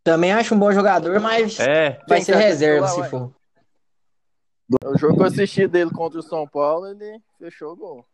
[0.04, 2.00] Também acho um bom jogador, mas é.
[2.08, 3.32] vai ser reserva se for.
[4.86, 8.06] O jogo que eu assisti dele contra o São Paulo, ele fechou o gol.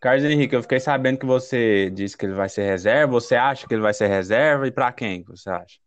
[0.00, 3.12] Carlos Henrique, eu fiquei sabendo que você disse que ele vai ser reserva.
[3.12, 4.66] Você acha que ele vai ser reserva?
[4.68, 5.78] E para quem você acha?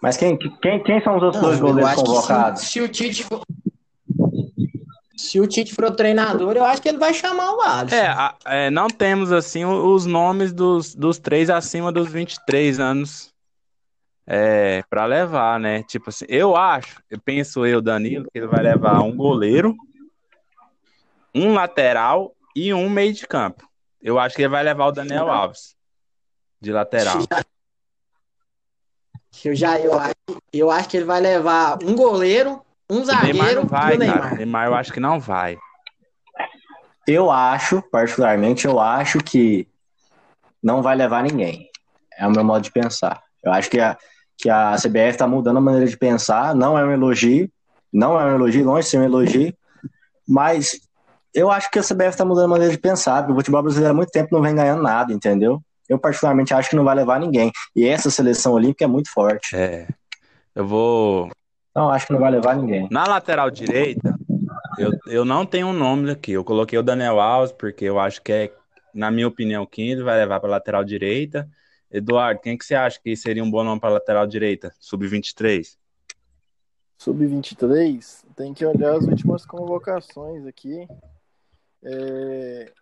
[0.00, 2.62] Mas quem, quem, quem são os outros dois goleiros convocados?
[2.62, 3.26] Se, se, o Tite.
[5.32, 7.96] Se o Tite for o treinador, eu acho que ele vai chamar o Alisson.
[7.96, 8.34] É,
[8.66, 13.32] é não temos assim os nomes dos, dos três acima dos 23 anos
[14.26, 15.84] é, para levar, né?
[15.84, 19.74] Tipo assim, eu acho, eu penso eu, Danilo, que ele vai levar um goleiro,
[21.34, 23.66] um lateral e um meio de campo.
[24.02, 25.74] Eu acho que ele vai levar o Daniel Alves
[26.60, 27.20] de lateral.
[29.42, 30.14] Eu já eu acho,
[30.52, 34.20] eu acho que ele vai levar um goleiro, um zagueiro Neymar não vai, o Neymar.
[34.20, 34.36] Cara.
[34.36, 35.58] Neymar eu acho que não vai.
[37.06, 39.66] Eu acho, particularmente, eu acho que
[40.62, 41.68] não vai levar ninguém.
[42.16, 43.22] É o meu modo de pensar.
[43.42, 43.96] Eu acho que a,
[44.38, 46.54] que a CBF está mudando a maneira de pensar.
[46.54, 47.50] Não é um elogio,
[47.92, 49.54] não é um elogio, longe de ser um elogio,
[50.28, 50.78] mas
[51.34, 53.92] eu acho que a CBF está mudando a maneira de pensar, porque o futebol brasileiro
[53.92, 55.60] há muito tempo não vem ganhando nada, entendeu?
[55.88, 57.50] Eu, particularmente, acho que não vai levar ninguém.
[57.74, 59.56] E essa seleção olímpica é muito forte.
[59.56, 59.88] É.
[60.54, 61.30] Eu vou.
[61.74, 62.86] Não, acho que não vai levar ninguém.
[62.90, 64.14] Na lateral direita,
[64.78, 66.32] eu, eu não tenho um nome aqui.
[66.32, 68.52] Eu coloquei o Daniel Alves, porque eu acho que é,
[68.94, 71.48] na minha opinião, quem ele vai levar para lateral direita.
[71.90, 74.74] Eduardo, quem que você acha que seria um bom nome para lateral direita?
[74.80, 75.76] Sub-23?
[76.98, 78.24] Sub-23?
[78.36, 80.86] Tem que olhar as últimas convocações aqui.
[81.82, 82.72] É...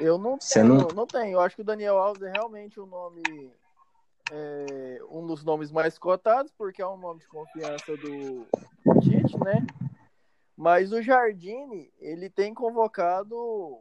[0.00, 0.88] Eu não tenho, não...
[0.88, 1.34] não tenho.
[1.34, 3.22] Eu acho que o Daniel Alves é realmente um nome,
[4.30, 8.46] é, um dos nomes mais cotados, porque é um nome de confiança do
[9.02, 9.66] Tite, né?
[10.56, 13.80] Mas o Jardine, ele tem convocado,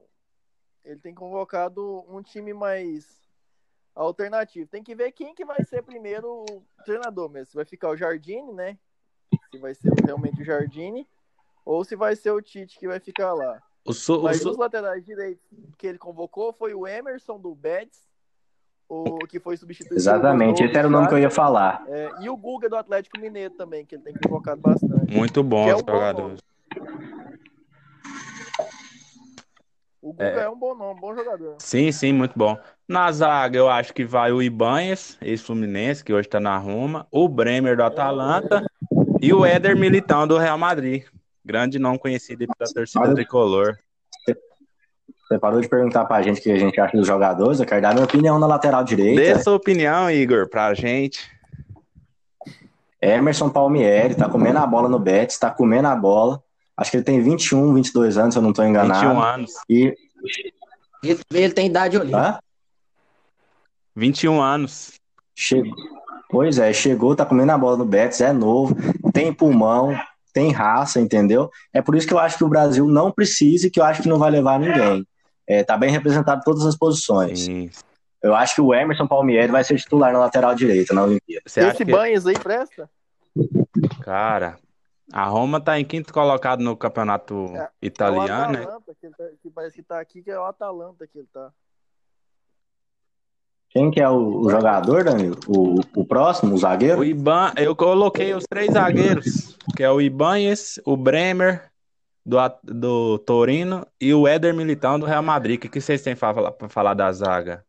[0.84, 3.22] ele tem convocado um time mais,
[3.94, 4.70] alternativo.
[4.70, 7.48] Tem que ver quem que vai ser primeiro o treinador mesmo.
[7.48, 8.78] Se vai ficar o Jardine, né?
[9.52, 11.08] Se vai ser realmente o Jardine,
[11.66, 13.62] ou se vai ser o Tite que vai ficar lá.
[13.86, 15.46] O Su- Mas o Su- os laterais direitos
[15.78, 18.10] que ele convocou foi o Emerson do Betis,
[18.94, 19.96] o que foi substituído.
[19.96, 21.82] Exatamente, esse era o nome que eu ia falar.
[21.88, 25.16] é, e o Guga do Atlético Mineiro também, que ele tem convocado bastante.
[25.16, 26.40] Muito bom é um bom jogadores.
[30.02, 31.56] O Guga é, um bom nome, um bom jogador.
[31.60, 32.58] Sim, sim, muito bom.
[32.88, 37.30] Na zaga, eu acho que vai o Ibanez, ex-Fluminense, que hoje tá na Roma, o
[37.30, 38.66] Bremer do Atalanta
[39.22, 41.06] e o Éder Militão do Real Madrid.
[41.46, 43.78] Grande nome conhecido pela torcida Olha- tricolor.
[45.32, 47.82] Você parou de perguntar pra gente o que a gente acha dos jogadores, eu quero
[47.82, 49.40] dar minha opinião na lateral Dê direita.
[49.40, 51.22] sua opinião, Igor, pra gente.
[53.02, 56.44] Emerson Palmieri, tá comendo a bola no Betis, tá comendo a bola.
[56.76, 59.00] Acho que ele tem 21, 22 anos, se eu não tô enganado.
[59.00, 59.52] 21 anos.
[59.70, 59.96] E.
[61.02, 62.22] Ele, ele tem idade olímpica.
[62.22, 62.40] Hã?
[63.96, 65.00] 21 anos.
[65.34, 65.74] Chegou.
[66.30, 68.76] Pois é, chegou, tá comendo a bola no Betis, é novo,
[69.14, 69.98] tem pulmão,
[70.34, 71.50] tem raça, entendeu?
[71.74, 74.02] É por isso que eu acho que o Brasil não precisa e que eu acho
[74.02, 75.08] que não vai levar ninguém.
[75.48, 77.42] É, tá bem representado em todas as posições.
[77.42, 77.70] Sim.
[78.22, 81.44] Eu acho que o Emerson Palmieri vai ser titular na lateral direita na Olimpíada.
[81.46, 81.92] Você Esse que,
[82.28, 82.90] aí presta?
[84.02, 84.60] cara,
[85.12, 88.60] a Roma tá em quinto colocado no campeonato É, italiano, é né?
[88.60, 91.18] o Atalanta, que, ele tá- que parece que tá aqui, que é o Atalanta que
[91.18, 91.52] ele tá.
[93.72, 95.38] Quem que é o, o jogador, Danilo?
[95.48, 97.00] O, o próximo, o zagueiro?
[97.00, 101.71] O Iban, eu coloquei os três zagueiros, que é o Ibanez, o Bremer
[102.26, 105.58] do, do Torino e o Éder Militão do Real Madrid.
[105.58, 107.64] O que, vocês têm para falar, da zaga?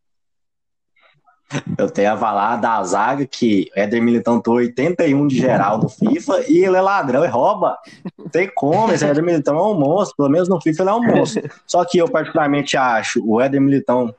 [1.77, 6.45] Eu tenho a falar da zaga que Éder Militão tô 81 de geral no FIFA
[6.49, 7.77] e ele é ladrão e rouba.
[8.19, 10.17] Não tem como, esse Éder Militão é um monstro.
[10.17, 11.51] Pelo menos no FIFA ele é um monstro.
[11.67, 14.15] Só que eu particularmente acho o Éder Militão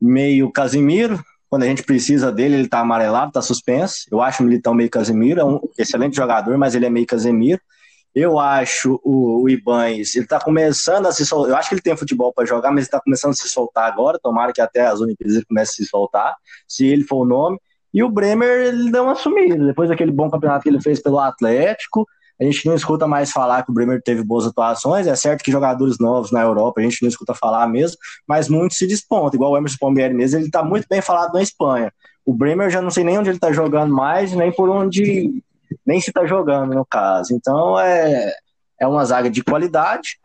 [0.00, 1.22] meio Casimiro.
[1.48, 4.06] Quando a gente precisa dele, ele tá amarelado, tá suspenso.
[4.10, 7.60] Eu acho o Militão meio Casimiro, é um excelente jogador, mas ele é meio Casemiro.
[8.16, 11.50] Eu acho o, o Ibanez, ele tá começando a se soltar.
[11.50, 13.92] Eu acho que ele tem futebol para jogar, mas ele tá começando a se soltar
[13.92, 14.18] agora.
[14.18, 16.34] Tomara que até as Olimpíadas ele comece a se soltar,
[16.66, 17.60] se ele for o nome.
[17.92, 19.66] E o Bremer, ele deu uma sumida.
[19.66, 22.06] Depois daquele bom campeonato que ele fez pelo Atlético,
[22.40, 25.06] a gente não escuta mais falar que o Bremer teve boas atuações.
[25.06, 28.78] É certo que jogadores novos na Europa a gente não escuta falar mesmo, mas muitos
[28.78, 29.34] se despontam.
[29.34, 31.92] Igual o Emerson Palmieri mesmo, ele tá muito bem falado na Espanha.
[32.24, 35.42] O Bremer, já não sei nem onde ele tá jogando mais, nem por onde
[35.84, 37.34] nem se tá jogando, no caso.
[37.34, 38.32] Então é,
[38.80, 40.18] é uma zaga de qualidade,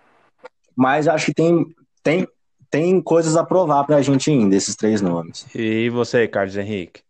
[0.76, 1.66] mas acho que tem,
[2.04, 2.28] tem,
[2.70, 5.46] tem coisas a provar pra gente ainda, esses três nomes.
[5.56, 7.02] E você, Carlos Henrique?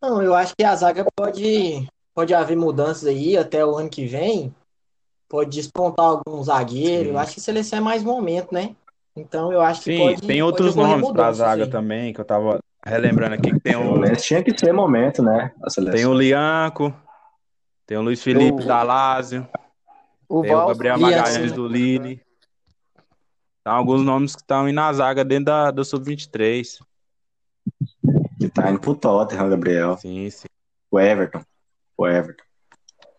[0.00, 4.06] Não, eu acho que a zaga pode, pode haver mudanças aí até o ano que
[4.06, 4.54] vem.
[5.28, 7.06] Pode despontar algum zagueiro.
[7.06, 7.10] Sim.
[7.10, 8.74] Eu acho que seleção é mais momento, né?
[9.14, 10.26] Então eu acho que Sim, pode.
[10.26, 11.70] tem outros nomes para a zaga aí.
[11.70, 15.52] também, que eu tava relembrando aqui, que tem o, menos tinha que ser momento, né?
[15.92, 16.94] Tem o Lianco,
[17.86, 19.48] tem o Luiz Felipe O- da Lazio,
[20.28, 22.20] O tem o Gabriel Magalhães do Lille.
[23.66, 26.78] São alguns nomes que estão aí na zaga dentro da, do Sub-23.
[28.38, 29.96] Que tá indo pro Tottenham, Gabriel.
[29.98, 30.46] Sim, sim.
[30.90, 31.42] O Everton.
[31.96, 32.44] O Everton.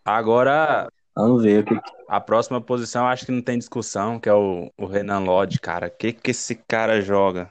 [0.04, 1.78] Agora, Vamos ver o que.
[2.08, 5.86] a próxima posição acho que não tem discussão, que é o, o Renan Lodge, cara.
[5.86, 7.50] O que que esse cara joga?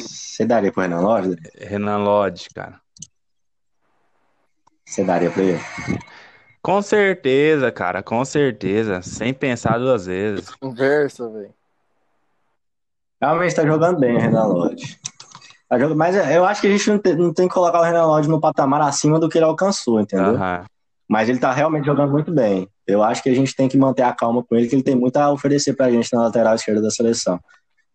[0.00, 1.36] Você daria pro Renan Lodge?
[1.58, 2.80] Renan Lodge, cara.
[4.84, 5.60] Você daria pra ele?
[6.62, 9.02] Com certeza, cara, com certeza.
[9.02, 10.50] Sem pensar duas vezes.
[10.56, 11.52] Conversa, velho.
[13.20, 14.98] Realmente tá jogando bem o Renan Lodge.
[15.68, 17.84] Tá jogando, mas eu acho que a gente não tem, não tem que colocar o
[17.84, 20.34] Renan Lodge no patamar acima do que ele alcançou, entendeu?
[20.36, 20.64] Aham.
[21.08, 22.68] Mas ele tá realmente jogando muito bem.
[22.86, 24.94] Eu acho que a gente tem que manter a calma com ele, que ele tem
[24.94, 27.38] muito a oferecer pra gente na lateral esquerda da seleção.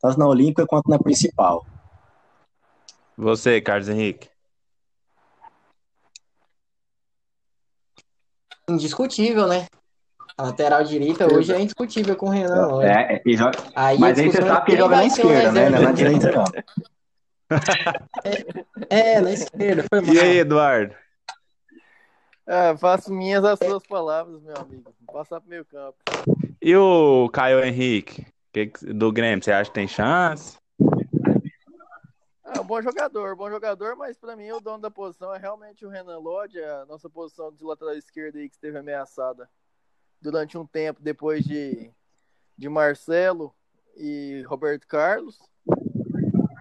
[0.02, 1.66] Tanto na Olímpica quanto na principal.
[3.20, 4.30] Você, Carlos Henrique.
[8.70, 9.68] Indiscutível, né?
[10.38, 12.82] A lateral direita hoje é indiscutível com o Renan.
[12.82, 15.70] É, é, joga- Aí a mas aí você é sabe que joga na esquerda, né?
[15.70, 16.46] Não é na direita, não.
[18.90, 20.14] É, na esquerda, foi mal.
[20.16, 20.96] E aí, Eduardo?
[22.48, 24.94] É, faço minhas as suas palavras, meu amigo.
[25.06, 25.98] Vou passar pro meio campo.
[26.62, 28.26] E o Caio Henrique?
[28.54, 30.58] Que que- do Grêmio, você acha que tem chance?
[32.56, 35.86] É um bom jogador, bom jogador, mas pra mim o dono da posição é realmente
[35.86, 39.50] o Renan Lodge, é a nossa posição de lateral esquerda aí que esteve ameaçada
[40.22, 41.92] durante um tempo depois de,
[42.58, 43.54] de Marcelo
[43.96, 45.40] e Roberto Carlos.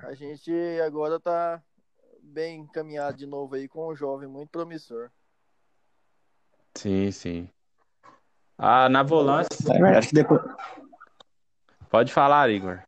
[0.02, 0.52] A gente
[0.84, 1.62] agora tá
[2.22, 5.10] bem encaminhado de novo aí com um jovem muito promissor.
[6.74, 7.48] Sim, sim.
[8.56, 10.42] Ah, na volância, É, acho que depois,
[11.88, 12.82] Pode falar, Igor.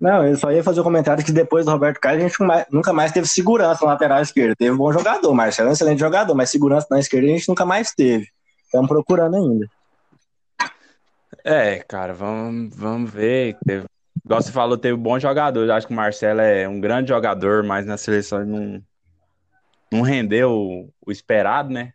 [0.00, 2.66] Não, eu só ia fazer o um comentário que depois do Roberto Carlos a gente
[2.72, 4.56] nunca mais teve segurança na lateral esquerda.
[4.56, 7.48] Teve um bom jogador, Marcelo é um excelente jogador, mas segurança na esquerda a gente
[7.48, 8.26] nunca mais teve.
[8.64, 9.66] Estamos procurando ainda.
[11.44, 13.58] É, cara, vamos, vamos ver.
[13.66, 13.84] Teve,
[14.24, 15.70] igual você falou, teve bons jogadores.
[15.70, 18.82] Acho que o Marcelo é um grande jogador, mas na seleção não,
[19.92, 21.92] não rendeu o, o esperado, né?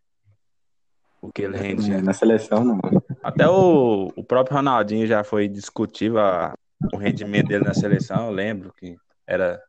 [1.22, 2.02] O que ele rendia.
[2.04, 2.80] Na seleção, não.
[3.24, 6.54] Até o, o próprio Ronaldinho já foi discutível a,
[6.94, 8.28] o rendimento dele na seleção.
[8.28, 8.96] Eu lembro que
[9.28, 9.62] era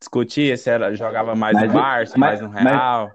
[0.00, 3.12] discutia se era, jogava mais mas, no Barça, mas, mais no Real.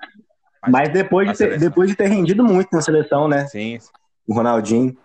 [0.61, 3.47] Mas, mas depois, de ter, depois de ter rendido muito na seleção, né?
[3.47, 3.79] Sim.
[4.27, 4.95] O Ronaldinho.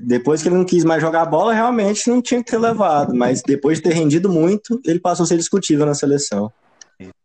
[0.00, 3.14] Depois que ele não quis mais jogar bola, realmente não tinha que ter levado.
[3.14, 6.50] Mas depois de ter rendido muito, ele passou a ser discutível na seleção.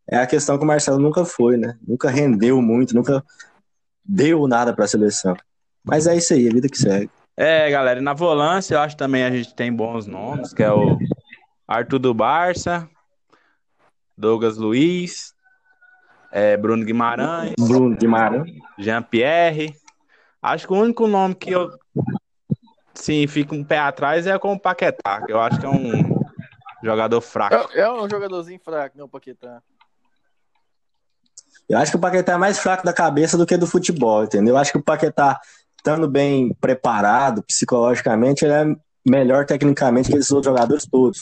[0.09, 1.77] É a questão que o Marcelo nunca foi, né?
[1.85, 3.23] Nunca rendeu muito, nunca
[4.03, 5.35] deu nada para a seleção.
[5.83, 7.09] Mas é isso aí, a vida que segue.
[7.39, 10.97] É, galera, na volância eu acho também a gente tem bons nomes, que é o
[11.67, 12.89] Arthur do Barça,
[14.17, 15.35] Douglas Luiz,
[16.31, 19.75] é, Bruno Guimarães, Bruno Guimarães, Jean-Pierre.
[20.41, 21.69] Acho que o único nome que eu
[22.95, 26.19] sim fico um pé atrás é com o Paquetá, que eu acho que é um
[26.83, 27.71] jogador fraco.
[27.71, 29.61] É, é um jogadorzinho fraco, não, o Paquetá.
[31.69, 34.55] Eu acho que o Paquetá é mais fraco da cabeça do que do futebol, entendeu?
[34.55, 35.39] Eu acho que o Paquetá,
[35.77, 38.75] estando bem preparado psicologicamente, ele é
[39.07, 41.19] melhor tecnicamente que esses outros jogadores todos.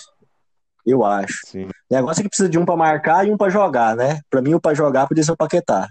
[0.85, 1.39] Eu acho.
[1.45, 1.65] Sim.
[1.65, 4.19] O negócio é que precisa de um para marcar e um para jogar, né?
[4.29, 5.87] Para mim, o para jogar podia ser o Paquetá.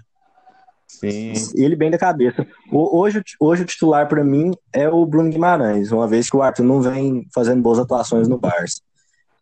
[0.87, 1.33] Sim.
[1.55, 2.45] Ele bem da cabeça.
[2.71, 6.63] Hoje, hoje o titular para mim é o Bruno Guimarães, uma vez que o Arthur
[6.63, 8.81] não vem fazendo boas atuações no Barça.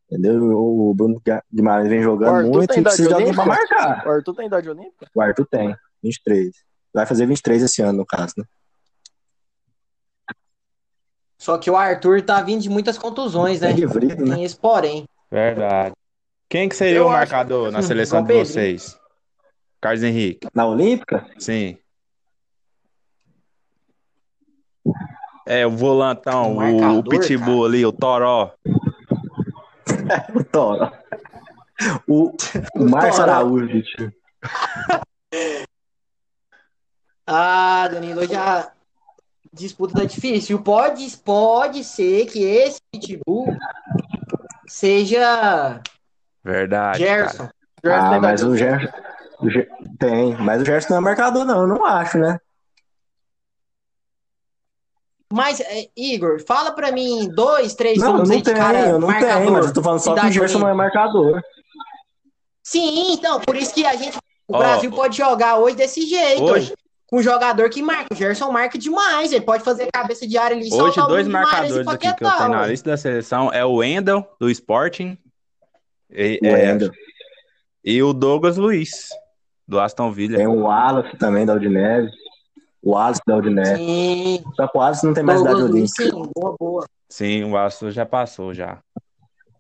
[0.09, 0.57] Entendeu?
[0.57, 1.21] O Bruno
[1.53, 4.07] Guimarães vem jogando muito e precisa de alguém pra marcar.
[4.07, 5.07] O Arthur tem idade olímpica?
[5.13, 6.51] O Arthur tem, 23.
[6.93, 8.45] Vai fazer 23 esse ano, no caso, né?
[11.43, 13.71] Só que o Arthur tá vindo de muitas contusões, né?
[13.71, 14.43] É livrido, tem né?
[14.43, 15.05] esse porém.
[15.29, 15.93] Verdade.
[16.47, 17.73] Quem que seria Eu o marcador acho...
[17.73, 18.97] na seleção de vocês?
[19.81, 20.47] Carlos Henrique.
[20.55, 21.27] Na Olímpica?
[21.37, 21.77] Sim.
[25.45, 27.67] É, o volantão, o, o Pitbull cara.
[27.67, 28.53] ali, o Toró.
[30.33, 30.93] o Toro.
[32.07, 32.31] O,
[32.73, 34.13] o Márcio Araújo, tio.
[37.27, 38.71] Ah, Danilo, já.
[39.53, 40.59] Disputa tá difícil.
[40.61, 43.55] Pode, pode ser que esse Pitbull
[44.67, 45.79] seja.
[46.43, 46.97] Verdade.
[46.97, 47.49] Gerson.
[47.83, 48.91] Gerson ah, mas o Gerson.
[49.99, 52.39] Tem, mas o Gerson não é marcador, não, eu não acho, né?
[55.31, 58.99] Mas, é, Igor, fala pra mim dois, três não, nomes não aí de cara eu
[58.99, 59.37] não marcador.
[59.37, 61.41] Tenho, mas eu tô falando só que o Gerson não é marcador.
[62.63, 66.43] Sim, então, por isso que a gente, o oh, Brasil pode jogar hoje desse jeito.
[66.43, 66.73] Hoje,
[67.13, 68.07] um jogador que marca.
[68.11, 70.67] O Gerson marca demais, ele pode fazer cabeça de área ali.
[70.73, 74.49] Hoje, dois marcadores aqui que eu tenho na lista da seleção é o Wendel, do
[74.49, 75.15] Sporting.
[76.09, 76.77] E, o é,
[77.83, 79.09] e o Douglas Luiz,
[79.67, 80.37] do Aston Villa.
[80.37, 82.11] Tem o Wallace também, da Udinese.
[82.81, 83.75] O Alisson da Udinese.
[83.77, 84.43] Sim.
[84.55, 86.03] Só que o Alisson não tem mais idade olímpica.
[86.03, 86.85] Sim, boa, boa.
[87.07, 88.79] Sim, o Alisson já passou já.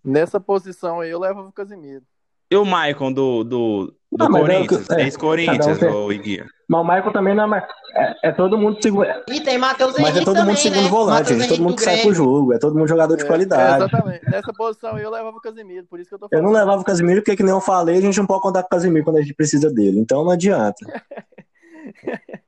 [0.03, 2.03] Nessa posição aí eu levo o Casimiro.
[2.51, 4.89] E o Maicon do, do, do ah, Corinthians?
[4.89, 6.45] É, Ex-Corinthians, um o Iguia.
[6.67, 7.63] Mas o Maicon também não é mais.
[7.95, 9.05] É, é todo mundo segundo.
[9.27, 10.89] E tem Matheus Mas é todo também, mundo segundo né?
[10.89, 13.83] volante, é todo mundo que sai pro jogo, é todo mundo jogador de é, qualidade.
[13.83, 14.29] É, exatamente.
[14.29, 16.43] Nessa posição eu levava o Casimiro, por isso que eu tô falando.
[16.43, 18.61] Eu não levava o Casimiro porque, que nem eu falei, a gente não pode contar
[18.61, 19.99] com o Casimiro quando a gente precisa dele.
[19.99, 20.85] Então não adianta.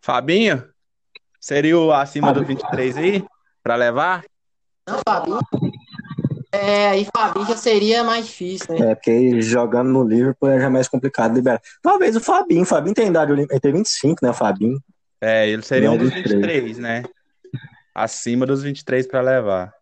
[0.00, 0.64] Fabinho?
[1.40, 2.46] Seria o acima Fabinho.
[2.46, 3.24] do 23 aí?
[3.62, 4.24] Pra levar?
[4.88, 5.40] Não, Fabinho.
[6.54, 8.90] É, aí Fabinho já seria mais difícil, né?
[8.90, 11.60] É, porque jogando no Liverpool é já mais complicado liberar.
[11.82, 12.62] Talvez o Fabinho.
[12.62, 13.54] O Fabinho tem idade olímpica.
[13.54, 14.80] Ele tem 25, né, Fabinho?
[15.20, 17.02] É, ele seria um dos 23, né?
[17.94, 19.72] Acima dos 23 pra levar.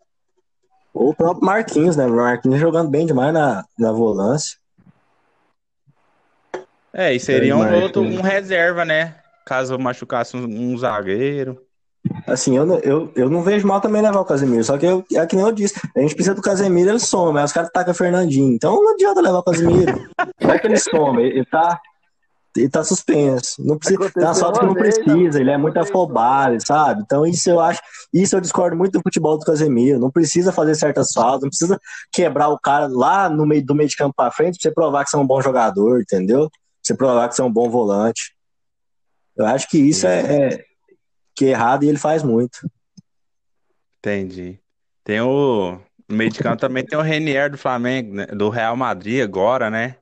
[0.94, 2.06] Ou o próprio Marquinhos, né?
[2.06, 4.56] O Marquinhos jogando bem demais na, na volância.
[6.92, 9.16] É, e seria um outro, um reserva, né?
[9.44, 11.60] caso machucasse um, um zagueiro.
[12.26, 15.26] Assim, eu, eu, eu não vejo mal também levar o Casemiro, só que eu, é
[15.26, 17.94] que nem eu disse, a gente precisa do Casemiro, ele some, mas os caras tacam
[17.94, 19.92] Fernandinho, então não adianta levar o Casemiro.
[20.40, 21.80] Não é que ele some, ele, tá,
[22.56, 23.64] ele tá suspenso.
[23.64, 27.02] Não precisa, tem uma falta que não precisa, ele é muito afobado, sabe?
[27.04, 27.80] Então isso eu acho,
[28.12, 31.78] isso eu discordo muito do futebol do Casemiro, não precisa fazer certas faltas, não precisa
[32.12, 35.04] quebrar o cara lá no meio do meio de campo pra frente pra você provar
[35.04, 36.48] que você é um bom jogador, entendeu?
[36.50, 38.34] Pra você provar que você é um bom volante.
[39.36, 40.64] Eu acho que isso é, é,
[41.34, 42.68] que é errado e ele faz muito.
[43.98, 44.58] Entendi.
[45.04, 45.78] Tem o.
[46.08, 48.26] No meio de campo também tem o Renier do Flamengo, né?
[48.26, 49.96] do Real Madrid agora, né?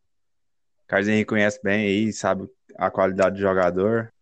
[0.85, 4.13] O Carlos Henrique conhece bem aí, sabe a qualidade do jogador.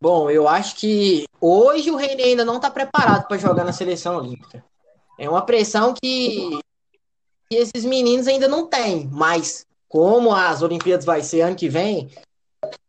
[0.00, 4.16] Bom, eu acho que hoje o René ainda não está preparado para jogar na seleção
[4.16, 4.64] olímpica.
[5.18, 6.58] É uma pressão que,
[7.50, 12.10] que esses meninos ainda não têm, mas como as Olimpíadas vai ser ano que vem,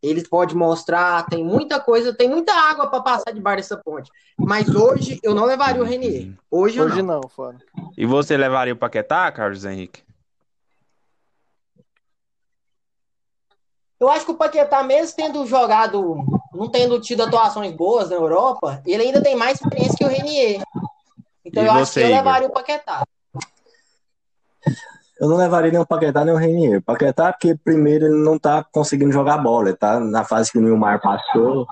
[0.02, 4.10] eles podem mostrar, tem muita coisa, tem muita água para passar debaixo dessa ponte.
[4.36, 6.32] Mas hoje eu não levaria o Renier.
[6.50, 7.20] Hoje, Hoje não.
[7.20, 7.56] não, fora.
[7.96, 10.02] E você levaria o Paquetá, Carlos Henrique?
[14.00, 16.16] Eu acho que o Paquetá, mesmo tendo jogado,
[16.52, 20.60] não tendo tido atuações boas na Europa, ele ainda tem mais experiência que o Renier.
[21.44, 22.18] Então E eu acho você, que eu Igor?
[22.18, 23.04] levaria o Paquetá.
[25.22, 26.82] Eu não levaria nem o Paquetá nem o Renier.
[26.82, 30.60] Paquetá, porque primeiro ele não tá conseguindo jogar bola, ele tá na fase que o
[30.60, 31.64] Nilmar passou.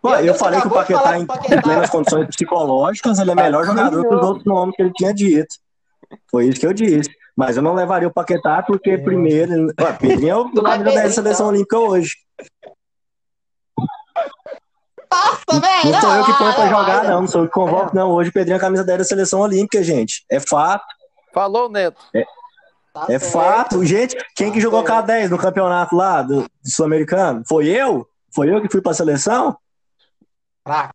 [0.00, 3.34] Pô, eu Deus, falei que o Paquetá, que em Paquetá- plenas condições psicológicas, ele é
[3.34, 5.54] melhor jogador que os outros nomes que ele tinha dito.
[6.30, 7.10] Foi isso que eu disse.
[7.36, 9.52] Mas eu não levaria o Paquetá porque primeiro.
[9.52, 10.44] ele- Ó, Pedrinho é o
[10.82, 11.48] 10 da seleção então.
[11.48, 12.12] olímpica hoje.
[15.12, 15.92] Nossa, velho!
[15.92, 17.10] Não sou eu que ponho pra jogar, não.
[17.10, 17.20] não.
[17.22, 18.10] Não sou eu que convoco, não.
[18.12, 20.24] Hoje o Pedrinho é a camisa 10 da seleção olímpica, gente.
[20.30, 20.84] É fato.
[21.34, 22.00] Falou, Neto.
[22.94, 23.84] Tá É fato.
[23.84, 27.42] Gente, quem que jogou K10 no campeonato lá do, do Sul-Americano?
[27.48, 28.08] Foi eu?
[28.32, 29.56] Foi eu que fui pra seleção?
[30.62, 30.94] Fraco.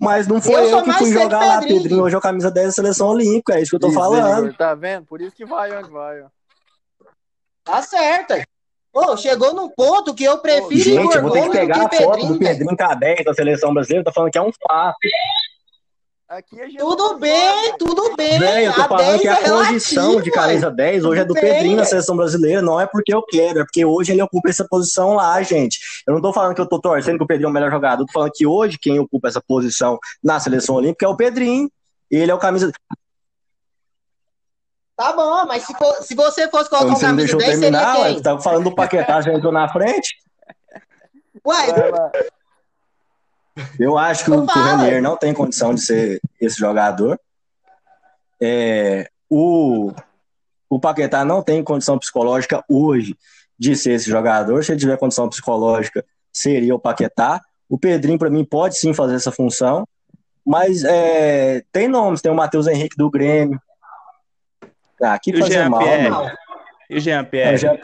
[0.00, 1.82] Mas não foi Eu eu, que fui jogar lá, Pedrinho.
[1.82, 2.02] Pedrinho.
[2.02, 4.52] Hoje é a camisa 10 da seleção olímpica, é isso que eu tô Isso, falando.
[4.54, 5.06] Tá vendo?
[5.06, 6.26] Por isso que vai onde vai, ó.
[7.64, 8.34] Tá certo.
[8.92, 11.90] Pô, chegou num ponto que eu prefiro Gente, eu vou ter que pegar a foto
[11.90, 12.38] Pedrinho, do.
[12.38, 14.96] Pedrinho K10 da seleção brasileira, tá falando que é um fato.
[16.28, 17.78] Aqui a gente Tudo bem, joga.
[17.78, 18.36] tudo bem.
[18.40, 21.20] Velho, eu tô A falando 10 que a é condição relativo, de camisa 10 hoje
[21.20, 24.10] é do bem, Pedrinho na seleção brasileira, não é porque eu quero, é porque hoje
[24.10, 25.78] ele ocupa essa posição lá, gente.
[26.04, 28.02] Eu não tô falando que eu tô torcendo que o Pedrinho é o melhor jogador,
[28.02, 31.70] eu tô falando que hoje quem ocupa essa posição na seleção olímpica é o Pedrinho.
[32.10, 32.72] Ele é o camisa.
[34.96, 37.38] Tá bom, mas se, for- se você fosse Então, colocar um você não camisa deixou
[37.38, 38.16] 10, terminar, seria quem?
[38.16, 40.16] você tava falando do Paquetá, já entrou na frente.
[41.46, 42.10] Ué, Vai.
[43.78, 44.82] Eu acho que o, Então que o fala.
[44.82, 47.18] Renier não tem condição de ser esse jogador.
[48.40, 49.92] É, o,
[50.68, 53.16] o Paquetá não tem condição psicológica hoje
[53.58, 54.62] de ser esse jogador.
[54.64, 57.40] Se ele tiver condição psicológica, seria o Paquetá.
[57.68, 59.86] O Pedrinho, para mim, pode sim fazer essa função.
[60.44, 63.60] Mas é, tem nomes, tem o Matheus Henrique do Grêmio.
[65.02, 65.82] Ah, aqui E o fazer mal.
[66.88, 67.56] E o Jean É, Pierre?
[67.56, 67.76] já-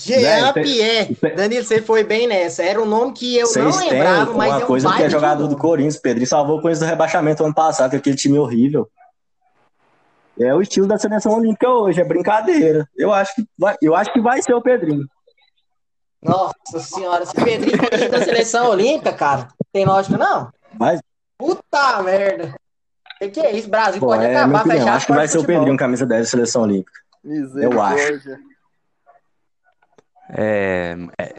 [0.00, 1.18] Jean Velho, tem- Pierre.
[1.36, 2.62] Danilo, você foi bem nessa.
[2.62, 5.10] Era um nome que eu Vocês não lembrava, mas uma é um coisa que é
[5.10, 5.56] jogador do.
[5.56, 5.96] Corinthians.
[5.96, 8.88] O Pedrinho salvou o Corinthians do rebaixamento ano passado, com aquele time horrível.
[10.40, 12.88] É o estilo da seleção olímpica hoje, é brincadeira.
[12.96, 15.06] Eu acho que vai, eu acho que vai ser o Pedrinho.
[16.22, 20.50] Nossa senhora, se o Pedrinho for da seleção olímpica, cara, tem lógica não?
[20.78, 21.00] Mas,
[21.36, 22.54] Puta merda.
[23.16, 23.68] O que, que é isso?
[23.68, 26.30] Brasil pô, pode é acabar, fechar Acho que vai ser o Pedrinho, camisa 10 da
[26.30, 27.00] seleção olímpica.
[27.22, 28.38] Misericórdia.
[30.32, 31.34] É, É.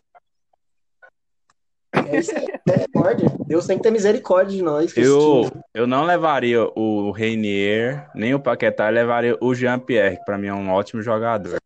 [3.47, 4.95] Deus tem que ter misericórdia de nós.
[4.97, 10.25] eu, eu não levaria o Reinier, nem o Paquetá, eu levaria o Jean Pierre, que
[10.25, 11.59] pra mim é um ótimo jogador.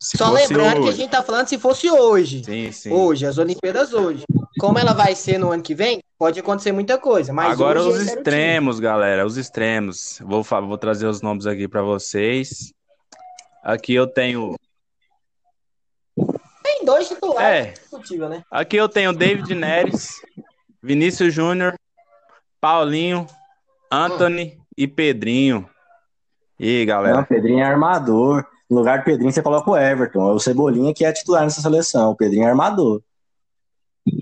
[0.00, 0.96] Se Só lembrando que a hoje.
[0.98, 2.44] gente tá falando se fosse hoje.
[2.44, 2.92] Sim, sim.
[2.92, 4.24] Hoje, as Olimpíadas hoje.
[4.60, 7.32] Como ela vai ser no ano que vem, pode acontecer muita coisa.
[7.32, 10.20] Mas Agora hoje os extremos, galera, os extremos.
[10.24, 12.72] Vou, vou trazer os nomes aqui pra vocês.
[13.62, 14.54] Aqui eu tenho,
[16.88, 18.42] dois titulares, é, discutível, né?
[18.50, 20.20] aqui eu tenho David Neres,
[20.82, 21.74] Vinícius Júnior,
[22.60, 23.26] Paulinho,
[23.92, 25.68] Anthony e Pedrinho.
[26.58, 27.20] E aí, Não, galera?
[27.20, 28.44] o Pedrinho é armador.
[28.68, 30.28] No lugar do Pedrinho, você coloca o Everton.
[30.30, 32.10] É o Cebolinha que é titular nessa seleção.
[32.10, 33.02] O Pedrinho é armador.
[34.06, 34.12] É,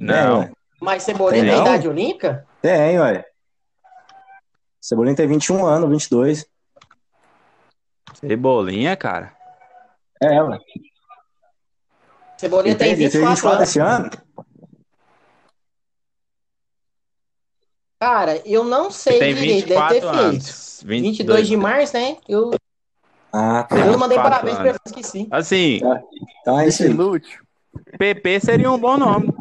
[0.00, 0.52] Não, ué.
[0.80, 1.66] Mas Cebolinha Tem tem não?
[1.66, 2.46] idade olímpica?
[2.60, 3.24] Tem, ué.
[4.80, 6.46] Cebolinha tem 21 anos, 22.
[8.14, 9.32] Cebolinha, cara.
[10.22, 10.58] É, ué.
[12.38, 13.68] Cebolinha tem Ele 24 anos.
[13.68, 14.10] esse ano?
[18.00, 20.12] Cara, eu não sei Tem direito, deve ter 24 feito.
[20.14, 20.82] anos.
[20.84, 22.16] 22 de março, né?
[22.28, 22.50] Eu,
[23.32, 23.76] Ah, tá.
[23.76, 25.28] eu não mandei 24 parabéns pra ele, esqueci.
[25.32, 25.80] Assim,
[26.40, 26.90] Então é isso aí.
[26.90, 27.44] Inútil.
[27.98, 29.34] PP seria um bom nome.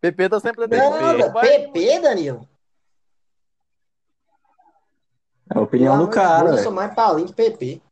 [0.00, 2.48] PP tá sempre Nada, PP, Danilo.
[5.54, 7.82] É a opinião do cara, Eu sou mais Paulinho que PP.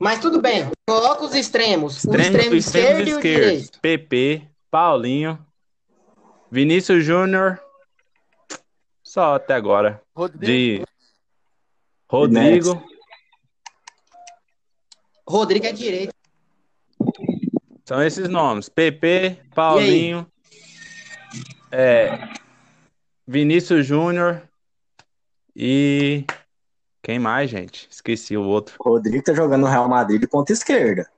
[0.00, 2.04] Mas tudo bem, coloca os extremos.
[2.04, 3.42] o Extremo, extremo esquerdo e o esquerdo.
[3.42, 3.80] direito.
[3.80, 5.46] PP, Paulinho,
[6.50, 7.60] Vinícius Júnior.
[9.02, 10.00] Só até agora.
[10.16, 10.84] Rodrigo.
[10.84, 10.84] De
[12.08, 12.82] Rodrigo.
[15.28, 16.14] Rodrigo é direito.
[17.84, 18.70] São esses nomes.
[18.70, 20.26] PP, Paulinho,
[21.70, 22.26] é,
[23.26, 24.48] Vinícius Júnior
[25.54, 26.24] e
[27.02, 27.88] Quem mais, gente?
[27.90, 28.74] Esqueci o outro.
[28.78, 31.08] O Rodrigo tá jogando no Real Madrid de ponta esquerda.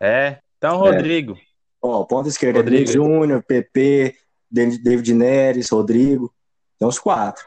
[0.00, 1.38] É, então Rodrigo.
[1.82, 2.90] Ó, ponta esquerda, Rodrigo.
[2.90, 4.14] Júnior, PP,
[4.50, 6.32] David Neres, Rodrigo.
[6.78, 7.44] Tem uns quatro.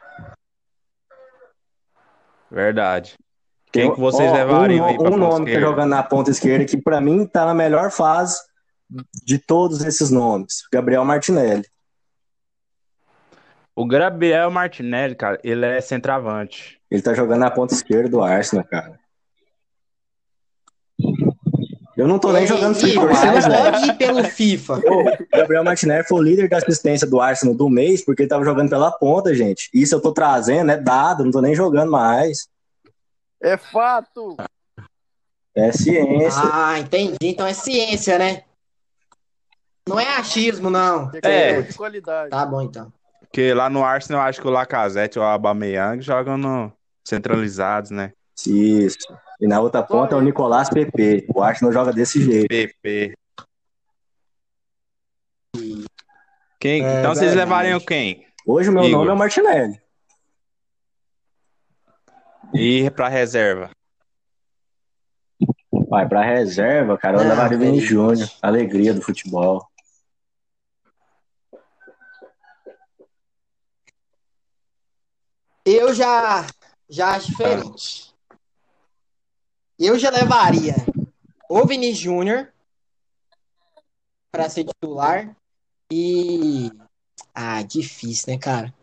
[2.52, 3.18] Verdade.
[3.72, 5.68] Quem que vocês ó, levariam um, aí pra Um nome que tá esquerda?
[5.68, 8.38] jogando na ponta esquerda que pra mim tá na melhor fase
[9.26, 10.62] de todos esses nomes.
[10.72, 11.66] Gabriel Martinelli.
[13.76, 16.80] O Gabriel Martinelli, cara, ele é centroavante.
[16.92, 19.00] Ele tá jogando na ponta esquerda do Arsenal, cara.
[21.96, 24.78] Eu não tô nem Ei, jogando FIFA você mais, não pode ir pelo FIFA.
[24.78, 28.44] O Gabriel Martinelli foi o líder da assistência do Arsenal do mês porque ele tava
[28.44, 29.70] jogando pela ponta, gente.
[29.74, 32.48] Isso eu tô trazendo, é dado, não tô nem jogando mais.
[33.42, 34.38] É fato!
[35.56, 36.42] É ciência.
[36.52, 37.18] Ah, entendi.
[37.22, 38.44] Então é ciência, né?
[39.88, 41.12] Não é achismo, não.
[41.22, 41.62] É.
[41.62, 42.32] de qualidade.
[42.32, 42.92] Tá bom, então.
[43.34, 46.72] Porque lá no Arsenal, eu acho que o Lacazette ou o Aubameyang jogam no
[47.04, 48.14] centralizados, né?
[48.46, 49.12] Isso.
[49.42, 51.26] E na outra ponta é o Nicolás PP.
[51.34, 52.48] O Arsenal joga desse jeito.
[52.48, 53.16] PP.
[56.60, 56.86] Quem?
[56.86, 58.24] É então vocês levariam quem?
[58.46, 59.00] Hoje o meu Igor.
[59.00, 59.82] nome é o Martinelli.
[62.54, 63.72] E pra reserva?
[65.90, 67.18] Vai pra reserva, cara.
[67.18, 67.80] Eu Não, levaria o Vini.
[67.80, 68.30] Júnior.
[68.44, 69.68] Alegria do futebol.
[75.66, 76.46] Eu já,
[76.90, 78.14] já acho diferente.
[79.80, 80.76] Eu já levaria
[81.50, 82.52] o Vini Júnior
[84.32, 85.36] para ser titular
[85.92, 86.72] e.
[87.34, 88.74] Ah, difícil, né, cara?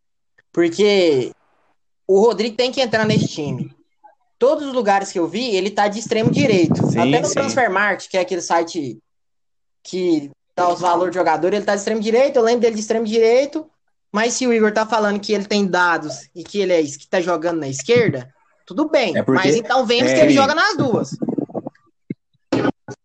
[0.52, 1.32] Porque
[2.06, 3.74] o Rodrigo tem que entrar nesse time.
[4.38, 6.84] Todos os lugares que eu vi, ele tá de extremo direito.
[6.86, 7.34] Sim, Até no sim.
[7.34, 8.98] Transfermarkt, que é aquele site
[9.82, 12.36] que dá os valores do jogador, ele tá de extremo direito.
[12.36, 13.70] Eu lembro dele de extremo direito.
[14.12, 17.06] Mas se o Igor tá falando que ele tem dados e que ele é que
[17.08, 18.28] tá jogando na esquerda,
[18.66, 19.16] tudo bem.
[19.16, 21.10] É porque- mas então vemos é, que ele joga nas duas.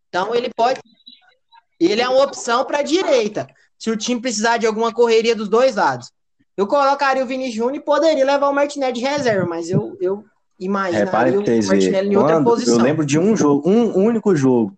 [0.10, 0.80] Então ele pode.
[1.80, 3.48] Ele é uma opção para direita.
[3.78, 6.10] Se o time precisar de alguma correria dos dois lados.
[6.58, 10.24] Eu colocaria o Vini Júnior e poderia levar o Martinelli de reserva, mas eu, eu
[10.58, 12.78] imaginaria Reparem pra o Martinelli em outra Quando- posição.
[12.78, 14.74] Eu lembro de um jogo, um único jogo,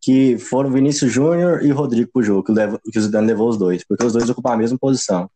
[0.00, 3.58] que foram Vinícius Júnior e Rodrigo pro jogo, que, leva, que o Zidane levou os
[3.58, 5.28] dois, porque os dois ocupam a mesma posição.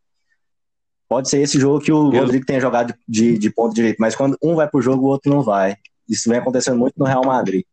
[1.11, 4.15] Pode ser esse jogo que o Eu- Rodrigo tenha jogado de, de, ponto direito, mas
[4.15, 5.77] quando um vai pro jogo, o outro não vai.
[6.09, 7.65] Isso vem acontecendo muito no Real Madrid.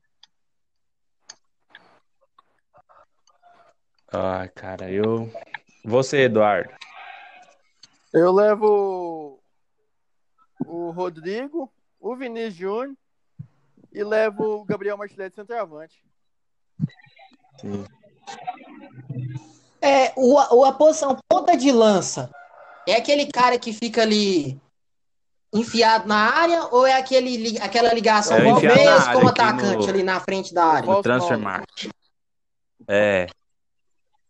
[4.12, 5.32] Ai, cara, eu.
[5.86, 6.72] Você, Eduardo.
[8.12, 9.40] Eu levo
[10.66, 12.96] o Rodrigo, o Vinícius Júnior
[13.94, 16.04] e levo o Gabriel Martinelli de centroavante.
[19.80, 22.32] É, o, o- a posição ponta de lança
[22.88, 24.60] é aquele cara que fica ali
[25.54, 30.20] enfiado na área ou é aquele, aquela ligação É, área como atacante no- ali na
[30.20, 30.82] frente da área?
[30.82, 31.90] No Falso Transfermarkt.
[32.88, 33.28] É.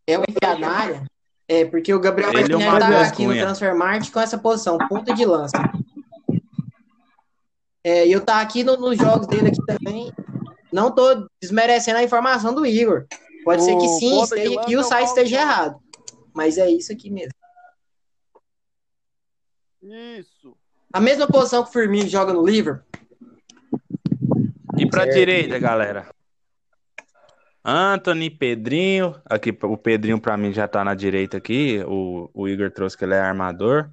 [0.06, 1.04] É o enfiado na área?
[1.48, 3.44] É, porque o Gabriel Ele o Martinelli tá aqui no Cunha.
[3.46, 5.58] Transfermarkt com essa posição, ponta de lança.
[7.84, 10.12] É, e eu tá aqui no- nos jogos dele aqui também.
[10.72, 13.06] Não tô desmerecendo a informação do Igor.
[13.46, 15.80] Pode ser que O sim, esteja, que é o o site esteja errado.
[16.34, 17.32] Mas é isso aqui mesmo.
[19.92, 20.56] Isso.
[20.92, 22.84] A mesma posição que o Firmino joga no Liverpool.
[24.78, 25.16] E pra Certo.
[25.16, 26.08] direita, galera?
[27.64, 29.16] Anthony, Pedrinho.
[29.26, 31.84] Aqui, o Pedrinho pra mim já tá na direita aqui.
[31.88, 33.90] O, o Igor trouxe que ele é armador.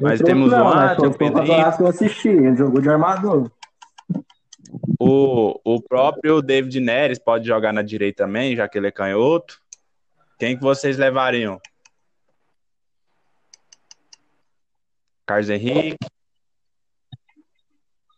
[0.00, 1.76] Mas Eu temos trouxe, o Anthony, o Pedrinho.
[1.76, 3.50] que eu assisti, ele jogou de armador.
[4.98, 9.60] O, o próprio David Neres pode jogar na direita também, já que ele é canhoto.
[10.38, 11.60] Quem que vocês levariam?
[15.32, 15.96] Carlos Henrique.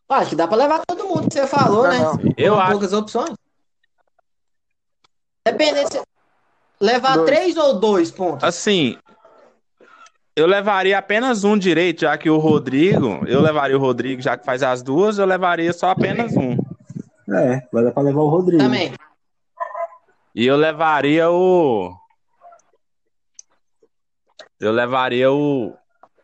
[0.08, 1.98] Ah, Acho que dá pra levar todo mundo que você falou, Não, né?
[1.98, 2.34] não.
[2.36, 2.70] Eu Com acho.
[2.72, 3.34] poucas opções.
[5.46, 6.02] Dependendo se
[6.80, 7.26] levar Dois.
[7.30, 8.42] três ou dois pontos.
[8.44, 8.96] Assim,
[10.36, 14.44] eu levaria apenas um direito, já que o Rodrigo, eu levaria o Rodrigo, já que
[14.44, 16.56] faz as duas, eu levaria só apenas um.
[17.32, 18.62] É, vai dar pra levar o Rodrigo.
[18.62, 18.92] Também.
[20.34, 21.96] E eu levaria o.
[24.60, 25.76] Eu levaria o.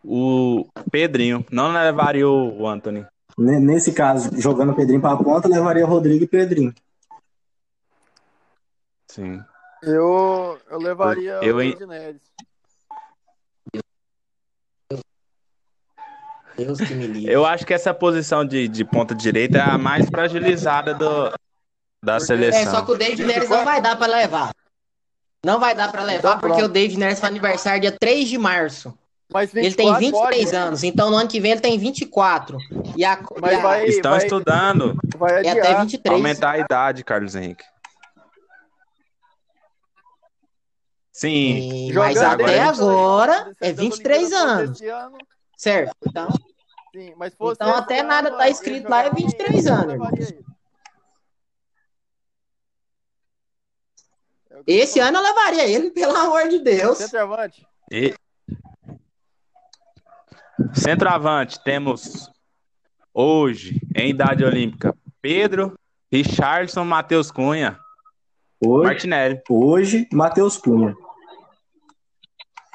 [0.04, 1.44] O Pedrinho.
[1.50, 3.06] Não levaria o Anthony.
[3.38, 6.74] Ne- Nesse caso, jogando o Pedrinho pra ponta, levaria Rodrigo e Pedrinho.
[9.08, 9.42] Sim.
[9.82, 11.70] Eu, eu levaria Eu, o hein?
[11.72, 12.20] David Neres.
[16.56, 17.32] Deus que me livre.
[17.32, 21.30] Eu acho que essa posição de, de ponta direita é a mais fragilizada do,
[22.02, 22.60] da Porque- seleção.
[22.60, 24.50] É, só que o David Neres não vai dar pra levar.
[25.44, 26.70] Não vai dar pra levar Então, porque pronto.
[26.70, 28.96] o David Neres faz aniversário dia 3 de março.
[29.32, 30.00] Mas Ele tem 24
[30.36, 30.56] 23 pode?
[30.56, 32.58] anos, então no ano que vem ele tem 24.
[32.96, 34.96] E a, Mas e a- vai- Estão estudando.
[35.16, 36.14] Vai é até 23.
[36.16, 37.64] Aumentar a idade, Carlos Henrique.
[41.12, 41.60] Sim.
[41.60, 45.18] Sim, Jogando mas até dentro agora é Olimpíadas 23 fosse anos, ano,
[45.56, 45.96] certo?
[46.06, 46.28] Então,
[46.94, 49.74] sim, mas fosse Então, até ano, nada tá escrito lá, é jogava em- 23 eu
[49.74, 50.08] anos.
[54.66, 56.58] É esse ano eu levaria ele, pelo amor de.
[56.58, 56.98] Deus.
[56.98, 57.66] Centroavante.
[57.90, 58.14] E...
[60.74, 62.30] Centroavante, temos
[63.14, 65.78] hoje, em idade olímpica, Pedro,
[66.12, 67.78] Richardson, Matheus Cunha,
[68.62, 69.42] Hoje, Martinelli.
[69.48, 70.94] hoje Matheus Cunha.